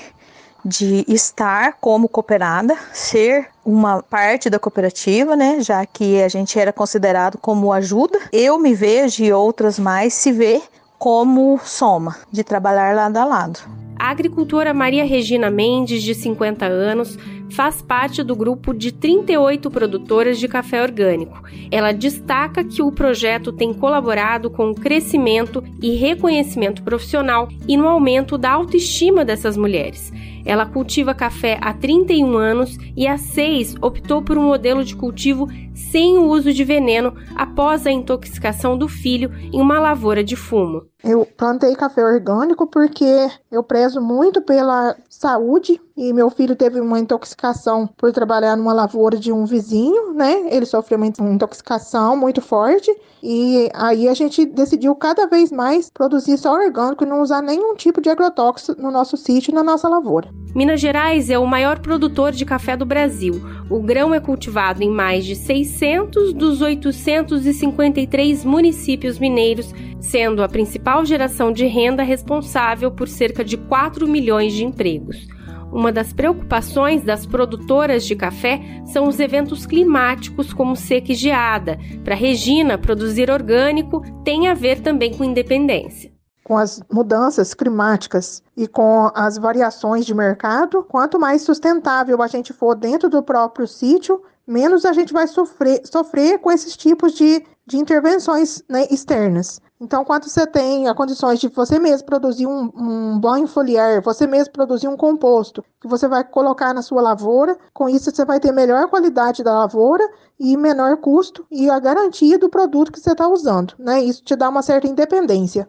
de 0.62 1.02
estar 1.08 1.78
como 1.80 2.10
cooperada, 2.10 2.76
ser 2.92 3.48
uma 3.64 4.02
parte 4.02 4.50
da 4.50 4.58
cooperativa, 4.58 5.34
né, 5.34 5.60
já 5.60 5.84
que 5.86 6.22
a 6.22 6.28
gente 6.28 6.60
era 6.60 6.74
considerado 6.74 7.38
como 7.38 7.72
ajuda. 7.72 8.20
Eu 8.30 8.58
me 8.58 8.74
vejo 8.74 9.24
e 9.24 9.32
outras 9.32 9.78
mais 9.78 10.12
se 10.12 10.30
vê 10.30 10.60
como 10.98 11.58
soma, 11.64 12.18
de 12.30 12.44
trabalhar 12.44 12.94
lado 12.94 13.16
a 13.16 13.24
lado. 13.24 13.81
A 13.98 14.10
agricultora 14.10 14.74
Maria 14.74 15.04
Regina 15.04 15.50
Mendes, 15.50 16.02
de 16.02 16.14
50 16.14 16.66
anos, 16.66 17.18
faz 17.50 17.82
parte 17.82 18.22
do 18.22 18.34
grupo 18.34 18.72
de 18.72 18.90
38 18.92 19.70
produtoras 19.70 20.38
de 20.38 20.48
café 20.48 20.82
orgânico. 20.82 21.42
Ela 21.70 21.92
destaca 21.92 22.64
que 22.64 22.82
o 22.82 22.90
projeto 22.90 23.52
tem 23.52 23.72
colaborado 23.72 24.50
com 24.50 24.70
o 24.70 24.74
crescimento 24.74 25.62
e 25.80 25.94
reconhecimento 25.94 26.82
profissional 26.82 27.48
e 27.68 27.76
no 27.76 27.86
aumento 27.88 28.38
da 28.38 28.50
autoestima 28.50 29.24
dessas 29.24 29.56
mulheres. 29.56 30.12
Ela 30.44 30.66
cultiva 30.66 31.14
café 31.14 31.58
há 31.60 31.72
31 31.72 32.36
anos 32.36 32.76
e 32.96 33.06
há 33.06 33.16
seis 33.16 33.74
optou 33.80 34.22
por 34.22 34.36
um 34.36 34.42
modelo 34.42 34.84
de 34.84 34.96
cultivo 34.96 35.48
sem 35.74 36.18
o 36.18 36.26
uso 36.26 36.52
de 36.52 36.64
veneno 36.64 37.14
após 37.34 37.86
a 37.86 37.90
intoxicação 37.90 38.76
do 38.76 38.88
filho 38.88 39.30
em 39.52 39.60
uma 39.60 39.78
lavoura 39.78 40.22
de 40.22 40.36
fumo. 40.36 40.86
Eu 41.02 41.26
plantei 41.36 41.74
café 41.74 42.04
orgânico 42.04 42.66
porque 42.66 43.28
eu 43.50 43.62
prezo 43.62 44.00
muito 44.00 44.40
pela 44.40 44.96
saúde 45.08 45.80
e 45.96 46.12
meu 46.12 46.30
filho 46.30 46.56
teve 46.56 46.80
uma 46.80 46.98
intoxicação 46.98 47.86
por 47.96 48.12
trabalhar 48.12 48.56
numa 48.56 48.72
lavoura 48.72 49.16
de 49.16 49.32
um 49.32 49.44
vizinho, 49.44 50.14
né? 50.14 50.46
Ele 50.50 50.64
sofreu 50.64 50.98
uma 50.98 51.06
intoxicação 51.06 52.16
muito 52.16 52.40
forte 52.40 52.90
e 53.22 53.68
aí 53.74 54.08
a 54.08 54.14
gente 54.14 54.44
decidiu 54.44 54.94
cada 54.94 55.26
vez 55.26 55.52
mais 55.52 55.90
produzir 55.90 56.36
só 56.38 56.54
orgânico 56.54 57.04
e 57.04 57.06
não 57.06 57.20
usar 57.20 57.42
nenhum 57.42 57.74
tipo 57.74 58.00
de 58.00 58.08
agrotóxico 58.08 58.80
no 58.80 58.90
nosso 58.90 59.16
sítio 59.16 59.54
na 59.54 59.62
nossa 59.62 59.88
lavoura. 59.88 60.30
Minas 60.54 60.80
Gerais 60.80 61.30
é 61.30 61.38
o 61.38 61.46
maior 61.46 61.78
produtor 61.78 62.32
de 62.32 62.44
café 62.44 62.76
do 62.76 62.84
Brasil. 62.84 63.40
O 63.70 63.80
grão 63.80 64.14
é 64.14 64.20
cultivado 64.20 64.82
em 64.82 64.90
mais 64.90 65.24
de 65.24 65.34
600 65.34 66.34
dos 66.34 66.60
853 66.60 68.44
municípios 68.44 69.18
mineiros, 69.18 69.72
sendo 69.98 70.42
a 70.42 70.48
principal 70.48 71.04
geração 71.06 71.52
de 71.52 71.64
renda 71.66 72.02
responsável 72.02 72.90
por 72.90 73.08
cerca 73.08 73.42
de 73.42 73.56
4 73.56 74.06
milhões 74.06 74.52
de 74.52 74.64
empregos. 74.64 75.26
Uma 75.72 75.90
das 75.90 76.12
preocupações 76.12 77.02
das 77.02 77.24
produtoras 77.24 78.04
de 78.04 78.14
café 78.14 78.60
são 78.84 79.08
os 79.08 79.18
eventos 79.18 79.64
climáticos, 79.64 80.52
como 80.52 80.76
seca 80.76 81.12
e 81.12 81.14
geada. 81.14 81.78
Para 82.04 82.14
Regina, 82.14 82.76
produzir 82.76 83.30
orgânico 83.30 84.02
tem 84.22 84.48
a 84.48 84.54
ver 84.54 84.80
também 84.80 85.14
com 85.14 85.24
independência 85.24 86.12
com 86.44 86.58
as 86.58 86.82
mudanças 86.92 87.54
climáticas 87.54 88.42
e 88.56 88.66
com 88.66 89.10
as 89.14 89.38
variações 89.38 90.04
de 90.04 90.14
mercado, 90.14 90.82
quanto 90.82 91.18
mais 91.18 91.42
sustentável 91.42 92.20
a 92.20 92.26
gente 92.26 92.52
for 92.52 92.74
dentro 92.74 93.08
do 93.08 93.22
próprio 93.22 93.66
sítio, 93.66 94.22
menos 94.46 94.84
a 94.84 94.92
gente 94.92 95.12
vai 95.12 95.26
sofrer, 95.26 95.82
sofrer 95.84 96.38
com 96.38 96.50
esses 96.50 96.76
tipos 96.76 97.14
de, 97.14 97.44
de 97.66 97.76
intervenções 97.76 98.62
né, 98.68 98.86
externas. 98.90 99.60
Então, 99.80 100.04
quando 100.04 100.28
você 100.28 100.46
tem 100.46 100.86
as 100.86 100.94
condições 100.94 101.40
de 101.40 101.48
você 101.48 101.76
mesmo 101.78 102.06
produzir 102.06 102.46
um, 102.46 102.70
um 102.76 103.18
banho 103.18 103.48
foliar, 103.48 104.00
você 104.00 104.28
mesmo 104.28 104.52
produzir 104.52 104.86
um 104.86 104.96
composto, 104.96 105.64
que 105.80 105.88
você 105.88 106.06
vai 106.06 106.22
colocar 106.22 106.72
na 106.72 106.82
sua 106.82 107.02
lavoura, 107.02 107.58
com 107.74 107.88
isso 107.88 108.10
você 108.10 108.24
vai 108.24 108.38
ter 108.38 108.52
melhor 108.52 108.88
qualidade 108.88 109.42
da 109.42 109.58
lavoura 109.58 110.08
e 110.38 110.56
menor 110.56 110.98
custo 110.98 111.44
e 111.50 111.68
a 111.68 111.80
garantia 111.80 112.38
do 112.38 112.48
produto 112.48 112.92
que 112.92 113.00
você 113.00 113.10
está 113.10 113.26
usando. 113.26 113.74
Né? 113.76 114.04
Isso 114.04 114.22
te 114.22 114.36
dá 114.36 114.48
uma 114.48 114.62
certa 114.62 114.86
independência. 114.86 115.68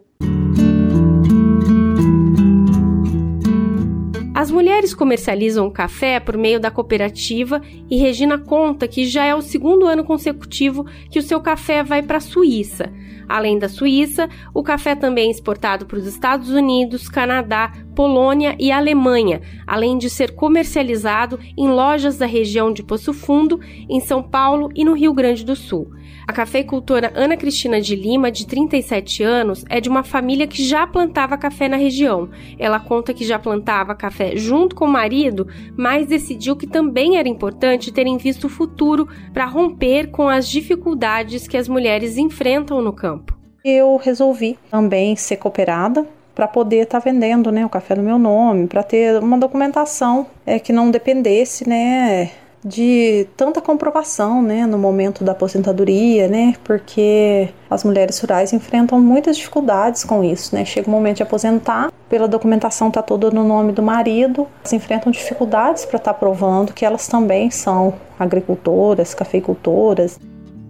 As 4.44 4.50
mulheres 4.50 4.92
comercializam 4.92 5.70
café 5.70 6.20
por 6.20 6.36
meio 6.36 6.60
da 6.60 6.70
cooperativa 6.70 7.62
e 7.88 7.96
Regina 7.96 8.36
conta 8.36 8.86
que 8.86 9.06
já 9.06 9.24
é 9.24 9.34
o 9.34 9.40
segundo 9.40 9.86
ano 9.86 10.04
consecutivo 10.04 10.84
que 11.08 11.18
o 11.18 11.22
seu 11.22 11.40
café 11.40 11.82
vai 11.82 12.02
para 12.02 12.18
a 12.18 12.20
Suíça. 12.20 12.92
Além 13.26 13.58
da 13.58 13.70
Suíça, 13.70 14.28
o 14.52 14.62
café 14.62 14.94
também 14.94 15.28
é 15.28 15.30
exportado 15.30 15.86
para 15.86 15.96
os 15.96 16.06
Estados 16.06 16.50
Unidos, 16.50 17.08
Canadá, 17.08 17.72
Polônia 17.96 18.54
e 18.60 18.70
Alemanha, 18.70 19.40
além 19.66 19.96
de 19.96 20.10
ser 20.10 20.34
comercializado 20.34 21.40
em 21.56 21.68
lojas 21.68 22.18
da 22.18 22.26
região 22.26 22.70
de 22.70 22.82
Poço 22.82 23.14
Fundo, 23.14 23.58
em 23.88 23.98
São 23.98 24.22
Paulo 24.22 24.68
e 24.74 24.84
no 24.84 24.92
Rio 24.92 25.14
Grande 25.14 25.42
do 25.42 25.56
Sul. 25.56 25.90
A 26.26 26.32
cafeicultora 26.32 27.12
Ana 27.14 27.36
Cristina 27.36 27.80
de 27.80 27.94
Lima, 27.94 28.30
de 28.30 28.46
37 28.46 29.22
anos, 29.22 29.64
é 29.68 29.80
de 29.80 29.88
uma 29.90 30.02
família 30.02 30.46
que 30.46 30.62
já 30.62 30.86
plantava 30.86 31.36
café 31.36 31.68
na 31.68 31.76
região. 31.76 32.30
Ela 32.58 32.80
conta 32.80 33.12
que 33.12 33.24
já 33.24 33.38
plantava 33.38 33.94
café 33.94 34.34
junto 34.34 34.74
com 34.74 34.86
o 34.86 34.90
marido, 34.90 35.46
mas 35.76 36.06
decidiu 36.06 36.56
que 36.56 36.66
também 36.66 37.18
era 37.18 37.28
importante 37.28 37.92
terem 37.92 38.16
visto 38.16 38.44
o 38.44 38.50
futuro 38.50 39.06
para 39.32 39.44
romper 39.44 40.10
com 40.10 40.28
as 40.28 40.48
dificuldades 40.48 41.46
que 41.46 41.58
as 41.58 41.68
mulheres 41.68 42.16
enfrentam 42.16 42.80
no 42.80 42.92
campo. 42.92 43.36
Eu 43.62 43.96
resolvi 43.96 44.58
também 44.70 45.16
ser 45.16 45.36
cooperada 45.36 46.06
para 46.34 46.48
poder 46.48 46.82
estar 46.82 47.00
tá 47.00 47.04
vendendo 47.04 47.52
né, 47.52 47.64
o 47.64 47.68
café 47.68 47.94
no 47.94 48.02
meu 48.02 48.18
nome, 48.18 48.66
para 48.66 48.82
ter 48.82 49.18
uma 49.22 49.38
documentação 49.38 50.26
é, 50.44 50.58
que 50.58 50.72
não 50.72 50.90
dependesse 50.90 51.68
né, 51.68 52.30
de 52.64 53.26
tanta 53.36 53.60
comprovação, 53.60 54.40
né, 54.40 54.64
no 54.64 54.78
momento 54.78 55.22
da 55.22 55.32
aposentadoria, 55.32 56.28
né, 56.28 56.54
porque 56.64 57.50
as 57.68 57.84
mulheres 57.84 58.18
rurais 58.18 58.54
enfrentam 58.54 58.98
muitas 58.98 59.36
dificuldades 59.36 60.02
com 60.02 60.24
isso, 60.24 60.54
né, 60.54 60.64
chega 60.64 60.88
o 60.88 60.90
momento 60.90 61.18
de 61.18 61.22
aposentar, 61.22 61.92
pela 62.08 62.26
documentação 62.26 62.90
tá 62.90 63.02
toda 63.02 63.30
no 63.30 63.44
nome 63.44 63.72
do 63.72 63.82
marido, 63.82 64.46
elas 64.60 64.72
enfrentam 64.72 65.12
dificuldades 65.12 65.84
para 65.84 65.98
estar 65.98 66.14
tá 66.14 66.18
provando 66.18 66.72
que 66.72 66.86
elas 66.86 67.06
também 67.06 67.50
são 67.50 67.94
agricultoras, 68.18 69.12
cafeicultoras. 69.12 70.18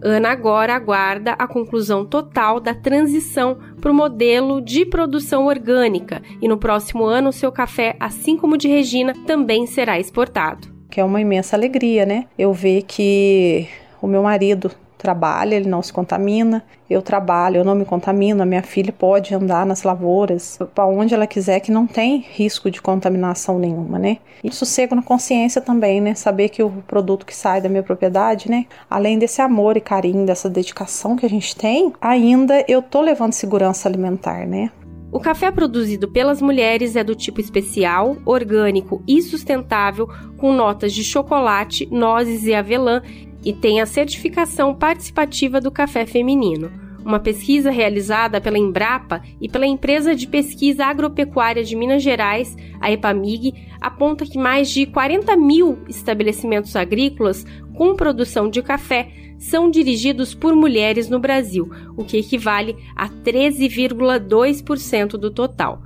Ana 0.03 0.31
agora 0.31 0.75
aguarda 0.75 1.33
a 1.33 1.47
conclusão 1.47 2.05
total 2.05 2.61
da 2.61 2.75
transição 2.75 3.57
para 3.81 3.91
o 3.91 3.95
modelo 3.95 4.61
de 4.61 4.85
produção 4.85 5.47
orgânica 5.47 6.21
e 6.43 6.49
no 6.49 6.59
próximo 6.59 7.05
ano 7.05 7.33
seu 7.33 7.51
café, 7.51 7.97
assim 7.99 8.37
como 8.37 8.59
de 8.59 8.69
Regina, 8.69 9.15
também 9.27 9.67
será 9.67 9.99
exportado 9.99 10.74
que 10.95 11.01
é 11.01 11.05
uma 11.05 11.21
imensa 11.21 11.57
alegria, 11.57 12.07
né? 12.07 12.27
Eu 12.39 12.53
ver 12.53 12.83
que 12.83 13.67
o 14.01 14.07
meu 14.07 14.23
marido 14.23 14.71
trabalha, 14.97 15.57
ele 15.57 15.69
não 15.69 15.83
se 15.83 15.93
contamina, 15.93 16.65
eu 16.89 17.03
trabalho, 17.03 17.57
eu 17.57 17.65
não 17.65 17.75
me 17.75 17.85
contamino, 17.85 18.41
a 18.41 18.47
minha 18.47 18.63
filha 18.63 18.93
pode 18.93 19.35
andar 19.35 19.67
nas 19.67 19.83
lavouras 19.83 20.57
para 20.73 20.87
onde 20.87 21.13
ela 21.13 21.27
quiser, 21.27 21.59
que 21.59 21.73
não 21.73 21.85
tem 21.85 22.25
risco 22.31 22.71
de 22.71 22.81
contaminação 22.81 23.59
nenhuma, 23.59 23.99
né? 23.99 24.19
E 24.45 24.53
sossego 24.53 24.95
na 24.95 25.03
consciência 25.03 25.61
também, 25.61 26.01
né? 26.01 26.15
Saber 26.15 26.49
que 26.49 26.63
o 26.63 26.71
produto 26.87 27.27
que 27.27 27.35
sai 27.35 27.61
da 27.61 27.69
minha 27.69 27.83
propriedade, 27.83 28.49
né? 28.49 28.65
Além 28.89 29.19
desse 29.19 29.43
amor 29.43 29.77
e 29.77 29.81
carinho, 29.81 30.25
dessa 30.25 30.49
dedicação 30.49 31.17
que 31.17 31.27
a 31.27 31.29
gente 31.29 31.57
tem, 31.57 31.93
ainda 32.01 32.65
eu 32.69 32.81
tô 32.81 33.01
levando 33.01 33.33
segurança 33.33 33.89
alimentar, 33.89 34.47
né? 34.47 34.71
O 35.15 35.21
café 35.21 35.49
produzido 35.53 36.09
pelas 36.09 36.43
mulheres 36.43 36.97
é 36.97 37.05
do 37.05 37.15
tipo 37.15 37.41
especial, 37.41 38.17
orgânico 38.27 39.01
e 39.07 39.23
sustentável, 39.23 40.09
com 40.37 40.53
notas 40.53 40.93
de 40.93 41.05
chocolate, 41.05 41.89
nozes 41.89 42.47
e 42.47 42.53
avelã 42.53 43.01
e 43.45 43.53
tem 43.53 43.81
a 43.81 43.87
certificação 43.87 44.75
participativa 44.75 45.61
do 45.61 45.71
café 45.71 46.05
feminino. 46.05 46.69
Uma 47.05 47.21
pesquisa 47.21 47.71
realizada 47.71 48.41
pela 48.41 48.59
Embrapa 48.59 49.23
e 49.41 49.49
pela 49.49 49.69
Empresa 49.69 50.17
de 50.17 50.27
Pesquisa 50.27 50.87
Agropecuária 50.87 51.63
de 51.63 51.77
Minas 51.77 52.03
Gerais, 52.03 52.57
a 52.81 52.91
EPAMIG, 52.91 53.55
aponta 53.81 54.27
que 54.27 54.37
mais 54.37 54.69
de 54.69 54.85
40 54.85 55.37
mil 55.37 55.79
estabelecimentos 55.89 56.75
agrícolas 56.75 57.47
com 57.73 57.95
produção 57.95 58.51
de 58.51 58.61
café 58.63 59.13
são 59.51 59.71
dirigidos 59.71 60.35
por 60.35 60.57
mulheres 60.57 61.09
no 61.09 61.19
Brasil, 61.19 61.71
o 61.97 62.05
que 62.05 62.17
equivale 62.17 62.77
a 62.97 63.09
13,2% 63.09 65.19
do 65.19 65.31
total. 65.31 65.83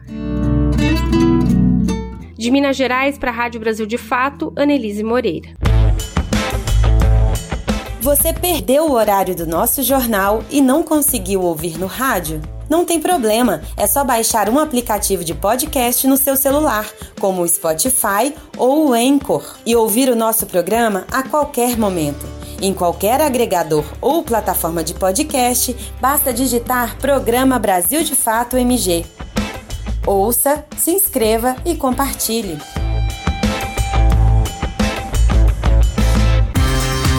De 2.37 2.51
Minas 2.53 2.77
Gerais 2.77 3.18
para 3.18 3.31
a 3.31 3.35
Rádio 3.35 3.61
Brasil 3.61 3.85
de 3.85 3.99
Fato, 3.99 4.53
Anelise 4.57 5.03
Moreira. 5.03 5.51
Você 8.01 8.33
perdeu 8.33 8.87
o 8.87 8.92
horário 8.92 9.35
do 9.35 9.44
nosso 9.44 9.83
jornal 9.83 10.44
e 10.51 10.61
não 10.61 10.85
conseguiu 10.85 11.42
ouvir 11.42 11.77
no 11.79 11.87
rádio? 11.87 12.40
Não 12.71 12.85
tem 12.85 13.01
problema, 13.01 13.62
é 13.77 13.88
só 13.88 14.05
baixar 14.05 14.49
um 14.49 14.59
aplicativo 14.59 15.25
de 15.25 15.35
podcast 15.35 16.07
no 16.07 16.16
seu 16.16 16.37
celular, 16.37 16.88
como 17.18 17.42
o 17.42 17.49
Spotify 17.49 18.33
ou 18.57 18.90
o 18.90 18.92
Anchor, 18.92 19.57
e 19.66 19.75
ouvir 19.75 20.09
o 20.09 20.16
nosso 20.16 20.47
programa 20.47 21.07
a 21.11 21.25
qualquer 21.25 21.77
momento. 21.77 22.38
Em 22.61 22.75
qualquer 22.75 23.21
agregador 23.21 23.85
ou 24.01 24.25
plataforma 24.25 24.83
de 24.83 24.92
podcast, 24.92 25.77
basta 26.01 26.33
digitar 26.33 26.97
Programa 26.97 27.57
Brasil 27.57 28.03
de 28.03 28.16
Fato 28.16 28.57
MG. 28.57 29.07
Ouça, 30.05 30.64
se 30.77 30.90
inscreva 30.90 31.55
e 31.64 31.77
compartilhe. 31.77 32.59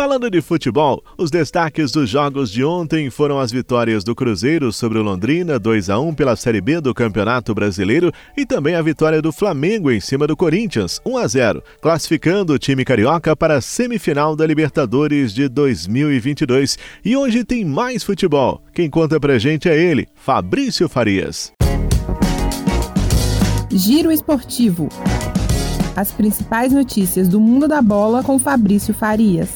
Falando 0.00 0.30
de 0.30 0.40
futebol, 0.40 1.04
os 1.18 1.30
destaques 1.30 1.92
dos 1.92 2.08
jogos 2.08 2.50
de 2.50 2.64
ontem 2.64 3.10
foram 3.10 3.38
as 3.38 3.52
vitórias 3.52 4.02
do 4.02 4.14
Cruzeiro 4.14 4.72
sobre 4.72 4.98
o 4.98 5.02
Londrina, 5.02 5.58
2 5.58 5.90
a 5.90 6.00
1 6.00 6.14
pela 6.14 6.36
Série 6.36 6.62
B 6.62 6.80
do 6.80 6.94
Campeonato 6.94 7.54
Brasileiro, 7.54 8.10
e 8.34 8.46
também 8.46 8.74
a 8.74 8.80
vitória 8.80 9.20
do 9.20 9.30
Flamengo 9.30 9.90
em 9.90 10.00
cima 10.00 10.26
do 10.26 10.34
Corinthians, 10.34 11.02
1 11.04 11.18
a 11.18 11.26
0, 11.28 11.62
classificando 11.82 12.54
o 12.54 12.58
time 12.58 12.82
carioca 12.82 13.36
para 13.36 13.56
a 13.56 13.60
semifinal 13.60 14.34
da 14.34 14.46
Libertadores 14.46 15.34
de 15.34 15.50
2022. 15.50 16.78
E 17.04 17.14
hoje 17.14 17.44
tem 17.44 17.62
mais 17.62 18.02
futebol. 18.02 18.62
Quem 18.72 18.88
conta 18.88 19.20
pra 19.20 19.38
gente 19.38 19.68
é 19.68 19.78
ele, 19.78 20.08
Fabrício 20.14 20.88
Farias. 20.88 21.52
Giro 23.70 24.10
Esportivo. 24.10 24.88
As 25.94 26.10
principais 26.10 26.72
notícias 26.72 27.28
do 27.28 27.38
mundo 27.38 27.68
da 27.68 27.82
bola 27.82 28.22
com 28.22 28.38
Fabrício 28.38 28.94
Farias. 28.94 29.50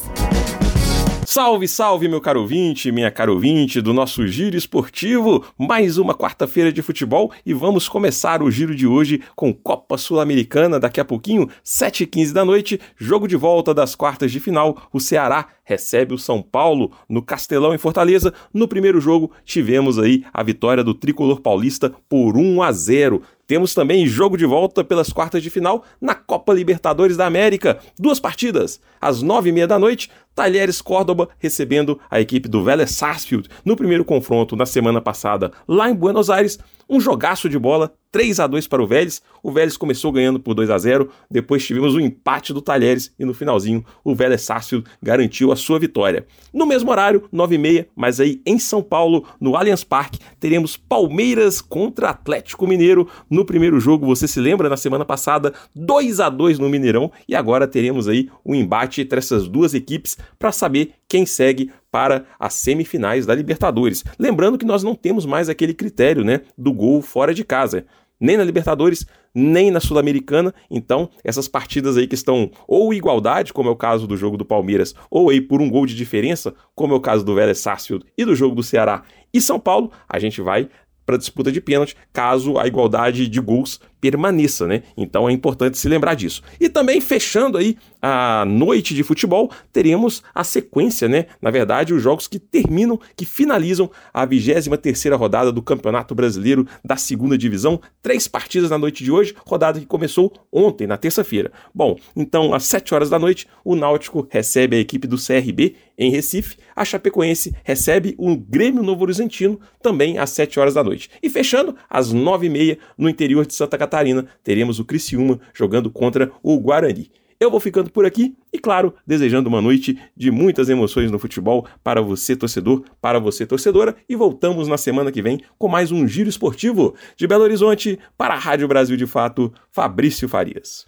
Salve, 1.35 1.67
salve, 1.67 2.07
meu 2.07 2.21
caro 2.21 2.43
ouvinte, 2.43 2.93
minha 2.93 3.11
caro 3.11 3.33
ouvinte 3.33 3.81
do 3.81 3.93
nosso 3.93 4.25
Giro 4.25 4.57
Esportivo. 4.57 5.45
Mais 5.59 5.99
uma 5.99 6.15
quarta-feira 6.15 6.73
de 6.73 6.81
futebol 6.81 7.33
e 7.45 7.53
vamos 7.53 7.89
começar 7.89 8.41
o 8.41 8.49
giro 8.53 8.73
de 8.73 8.87
hoje 8.87 9.21
com 9.35 9.53
Copa 9.53 9.99
Sul-Americana. 9.99 10.79
Daqui 10.79 11.01
a 11.01 11.05
pouquinho, 11.05 11.49
7h15 11.65 12.33
da 12.33 12.45
noite, 12.45 12.81
jogo 12.97 13.27
de 13.27 13.35
volta 13.35 13.75
das 13.75 13.97
quartas 13.97 14.31
de 14.31 14.39
final. 14.39 14.81
O 14.93 15.01
Ceará 15.01 15.49
recebe 15.65 16.15
o 16.15 16.19
São 16.19 16.41
Paulo 16.41 16.93
no 17.09 17.21
Castelão 17.21 17.75
em 17.75 17.79
Fortaleza. 17.79 18.33
No 18.53 18.69
primeiro 18.69 19.01
jogo, 19.01 19.33
tivemos 19.45 19.99
aí 19.99 20.23
a 20.33 20.41
vitória 20.41 20.85
do 20.85 20.95
tricolor 20.95 21.41
paulista 21.41 21.93
por 22.09 22.37
1 22.37 22.63
a 22.63 22.71
0. 22.71 23.23
Temos 23.47 23.75
também 23.75 24.07
jogo 24.07 24.39
de 24.39 24.47
volta 24.47 24.83
pelas 24.83 25.13
quartas 25.13 25.43
de 25.43 25.51
final 25.51 25.85
na 26.01 26.15
Copa 26.15 26.55
Libertadores 26.55 27.17
da 27.17 27.27
América. 27.27 27.79
Duas 27.99 28.19
partidas. 28.19 28.81
Às 28.99 29.21
nove 29.21 29.51
e 29.51 29.53
meia 29.53 29.67
da 29.67 29.79
noite, 29.79 30.11
Talheres 30.35 30.83
Córdoba 30.83 31.29
recebendo 31.39 31.99
a 32.11 32.21
equipe 32.21 32.49
do 32.49 32.65
Vélez 32.65 32.91
Sarsfield 32.91 33.49
no 33.65 33.77
primeiro 33.77 34.05
confronto 34.05 34.57
na 34.57 34.67
semana 34.67 35.01
passada 35.01 35.53
lá 35.69 35.89
em 35.89 35.95
Buenos 35.95 36.29
Aires. 36.29 36.59
Um 36.89 37.01
jogaço 37.01 37.49
de 37.49 37.59
bola, 37.59 37.95
3 38.13 38.41
a 38.41 38.47
2 38.47 38.69
para 38.69 38.83
o 38.83 38.87
Vélez. 38.87 39.23
O 39.43 39.51
Vélez 39.51 39.77
começou 39.77 40.13
ganhando 40.13 40.39
por 40.39 40.55
2 40.55 40.69
a 40.69 40.79
0, 40.79 41.11
depois 41.31 41.65
tivemos 41.65 41.95
o 41.95 41.97
um 41.97 42.01
empate 42.01 42.53
do 42.53 42.61
Talheres 42.61 43.13
e 43.19 43.25
no 43.25 43.33
finalzinho 43.33 43.85
o 44.05 44.15
Vélez 44.15 44.43
Sarsfield 44.43 44.87
garantiu 45.03 45.51
a 45.51 45.57
sua 45.57 45.79
vitória. 45.79 46.27
No 46.53 46.67
mesmo 46.67 46.91
horário, 46.91 47.27
9 47.33 47.55
e 47.55 47.59
meia, 47.59 47.89
mas 47.97 48.21
aí 48.21 48.41
em 48.45 48.59
São 48.59 48.83
Paulo, 48.83 49.27
no 49.41 49.57
Allianz 49.57 49.83
Parque, 49.83 50.19
teremos 50.39 50.77
Palmeiras 50.77 51.61
contra 51.61 52.11
Atlético 52.11 52.67
Mineiro. 52.67 53.09
No 53.31 53.45
primeiro 53.47 53.81
jogo, 53.81 54.07
você 54.07 54.29
se 54.29 54.39
lembra, 54.39 54.69
na 54.69 54.77
semana 54.77 55.05
passada, 55.05 55.55
2 55.75 56.21
a 56.21 56.29
2 56.29 56.59
no 56.59 56.69
Mineirão 56.69 57.11
e 57.27 57.35
agora 57.35 57.67
teremos 57.67 58.09
aí 58.09 58.29
um 58.45 58.55
embate 58.55 59.01
entre 59.01 59.19
essas 59.19 59.49
duas 59.49 59.73
equipes 59.73 60.19
para 60.39 60.53
saber 60.53 60.95
quem 61.09 61.27
segue 61.27 61.71
para 61.91 62.25
as 62.39 62.55
semifinais 62.55 63.27
da 63.27 63.35
Libertadores. 63.35 64.05
Lembrando 64.19 64.59
que 64.59 64.65
nós 64.65 64.83
não 64.83 64.95
temos 64.95 65.25
mais 65.25 65.49
aquele 65.49 65.75
critério, 65.75 66.25
né, 66.25 66.41
do 66.59 66.73
gol 66.73 67.01
fora 67.01 67.33
de 67.33 67.45
casa. 67.45 67.87
nem 68.21 68.37
na 68.37 68.45
Libertadores, 68.45 69.05
nem 69.35 69.71
na 69.71 69.81
Sul-Americana. 69.81 70.55
Então, 70.71 71.11
essas 71.23 71.49
partidas 71.49 71.97
aí 71.97 72.07
que 72.07 72.15
estão 72.15 72.51
ou 72.67 72.95
igualdade, 72.95 73.53
como 73.53 73.69
é 73.69 73.73
o 73.73 73.77
caso 73.77 74.07
do 74.07 74.17
jogo 74.17 74.37
do 74.37 74.45
Palmeiras, 74.45 74.95
ou 75.11 75.29
aí 75.29 75.41
por 75.41 75.61
um 75.61 75.69
gol 75.69 75.85
de 75.85 75.95
diferença, 75.95 76.55
como 76.75 76.95
é 76.95 76.97
o 76.97 77.01
caso 77.01 77.25
do 77.25 77.35
Vélez 77.35 77.59
Sarsfield 77.59 78.07
e 78.17 78.25
do 78.25 78.35
jogo 78.35 78.55
do 78.55 78.63
Ceará 78.63 79.03
e 79.33 79.41
São 79.41 79.59
Paulo, 79.59 79.91
a 80.09 80.19
gente 80.19 80.41
vai 80.41 80.69
para 81.05 81.19
disputa 81.19 81.53
de 81.53 81.61
pênalti, 81.61 81.97
caso 82.13 82.59
a 82.59 82.67
igualdade 82.67 83.29
de 83.29 83.41
gols 83.41 83.79
permaneça, 84.05 84.67
né? 84.67 84.83
Então 84.99 85.27
é 85.27 85.33
importante 85.33 85.79
se 85.79 85.89
lembrar 85.89 86.13
disso. 86.13 86.43
E 86.61 86.69
também 86.69 87.01
fechando 87.01 87.57
aí 87.57 87.79
a 88.03 88.45
noite 88.45 88.95
de 88.95 89.03
futebol, 89.03 89.51
teremos 89.73 90.23
a 90.35 90.45
sequência, 90.45 91.09
né? 91.09 91.25
Na 91.41 91.51
verdade, 91.51 91.95
os 91.95 92.03
jogos 92.03 92.29
que 92.29 92.39
terminam, 92.39 93.01
que 93.17 93.25
finalizam 93.25 93.91
a 94.13 94.27
23ª 94.27 95.17
rodada 95.17 95.51
do 95.51 95.63
Campeonato 95.63 96.15
Brasileiro 96.15 96.67
da 96.85 96.99
Segunda 96.99 97.39
Divisão. 97.39 97.81
Três 98.03 98.29
partidas 98.29 98.69
na 98.69 98.77
noite 98.77 99.03
de 99.03 99.11
hoje, 99.11 99.35
rodada 99.47 99.81
que 99.81 99.87
começou 99.87 100.31
ontem, 100.53 100.87
na 100.87 100.99
terça-feira. 100.99 101.51
Bom, 101.75 101.97
então 102.15 102.53
às 102.53 102.65
7 102.65 102.95
horas 102.95 103.09
da 103.09 103.19
noite, 103.19 103.47
o 103.65 103.75
Náutico 103.75 104.29
recebe 104.31 104.77
a 104.77 104.81
equipe 104.81 105.07
do 105.07 105.17
CRB 105.17 105.77
em 105.97 106.11
Recife. 106.11 106.59
A 106.77 106.85
Chapecoense 106.85 107.55
recebe 107.65 108.15
o 108.19 108.37
Grêmio 108.37 108.83
Novo 108.83 109.03
Horizontino 109.03 109.59
também 109.81 110.19
às 110.19 110.29
7 110.31 110.61
horas 110.61 110.75
da 110.75 110.85
noite. 110.85 111.09
E 111.23 111.31
fechando, 111.31 111.75
às 111.89 112.13
9h30, 112.13 112.77
no 112.99 113.09
interior 113.09 113.47
de 113.47 113.55
Santa 113.55 113.79
Catarina, 113.79 113.94
teremos 114.43 114.79
o 114.79 114.85
Criciúma 114.85 115.41
jogando 115.53 115.91
contra 115.91 116.31
o 116.43 116.59
Guarani. 116.59 117.11
Eu 117.39 117.51
vou 117.51 117.61
ficando 117.61 117.91
por 117.91 118.07
aqui 118.07 118.37
e, 118.53 118.59
claro, 118.59 118.95
desejando 119.07 119.49
uma 119.49 119.61
noite 119.61 119.99
de 120.17 120.31
muitas 120.31 120.69
emoções 120.69 121.11
no 121.11 121.19
futebol 121.19 121.67
para 121.83 122.01
você, 122.01 122.35
torcedor, 122.37 122.85
para 123.01 123.19
você, 123.19 123.45
torcedora. 123.45 123.97
E 124.09 124.17
voltamos 124.17 124.69
na 124.69 124.79
semana 124.79 125.11
que 125.11 125.21
vem 125.21 125.41
com 125.59 125.69
mais 125.69 125.91
um 125.91 126.07
Giro 126.07 126.29
Esportivo 126.29 126.95
de 127.17 127.27
Belo 127.27 127.43
Horizonte 127.43 127.99
para 128.17 128.35
a 128.35 128.39
Rádio 128.39 128.69
Brasil 128.69 128.97
de 128.97 129.07
Fato, 129.07 129.53
Fabrício 129.71 130.29
Farias. 130.29 130.87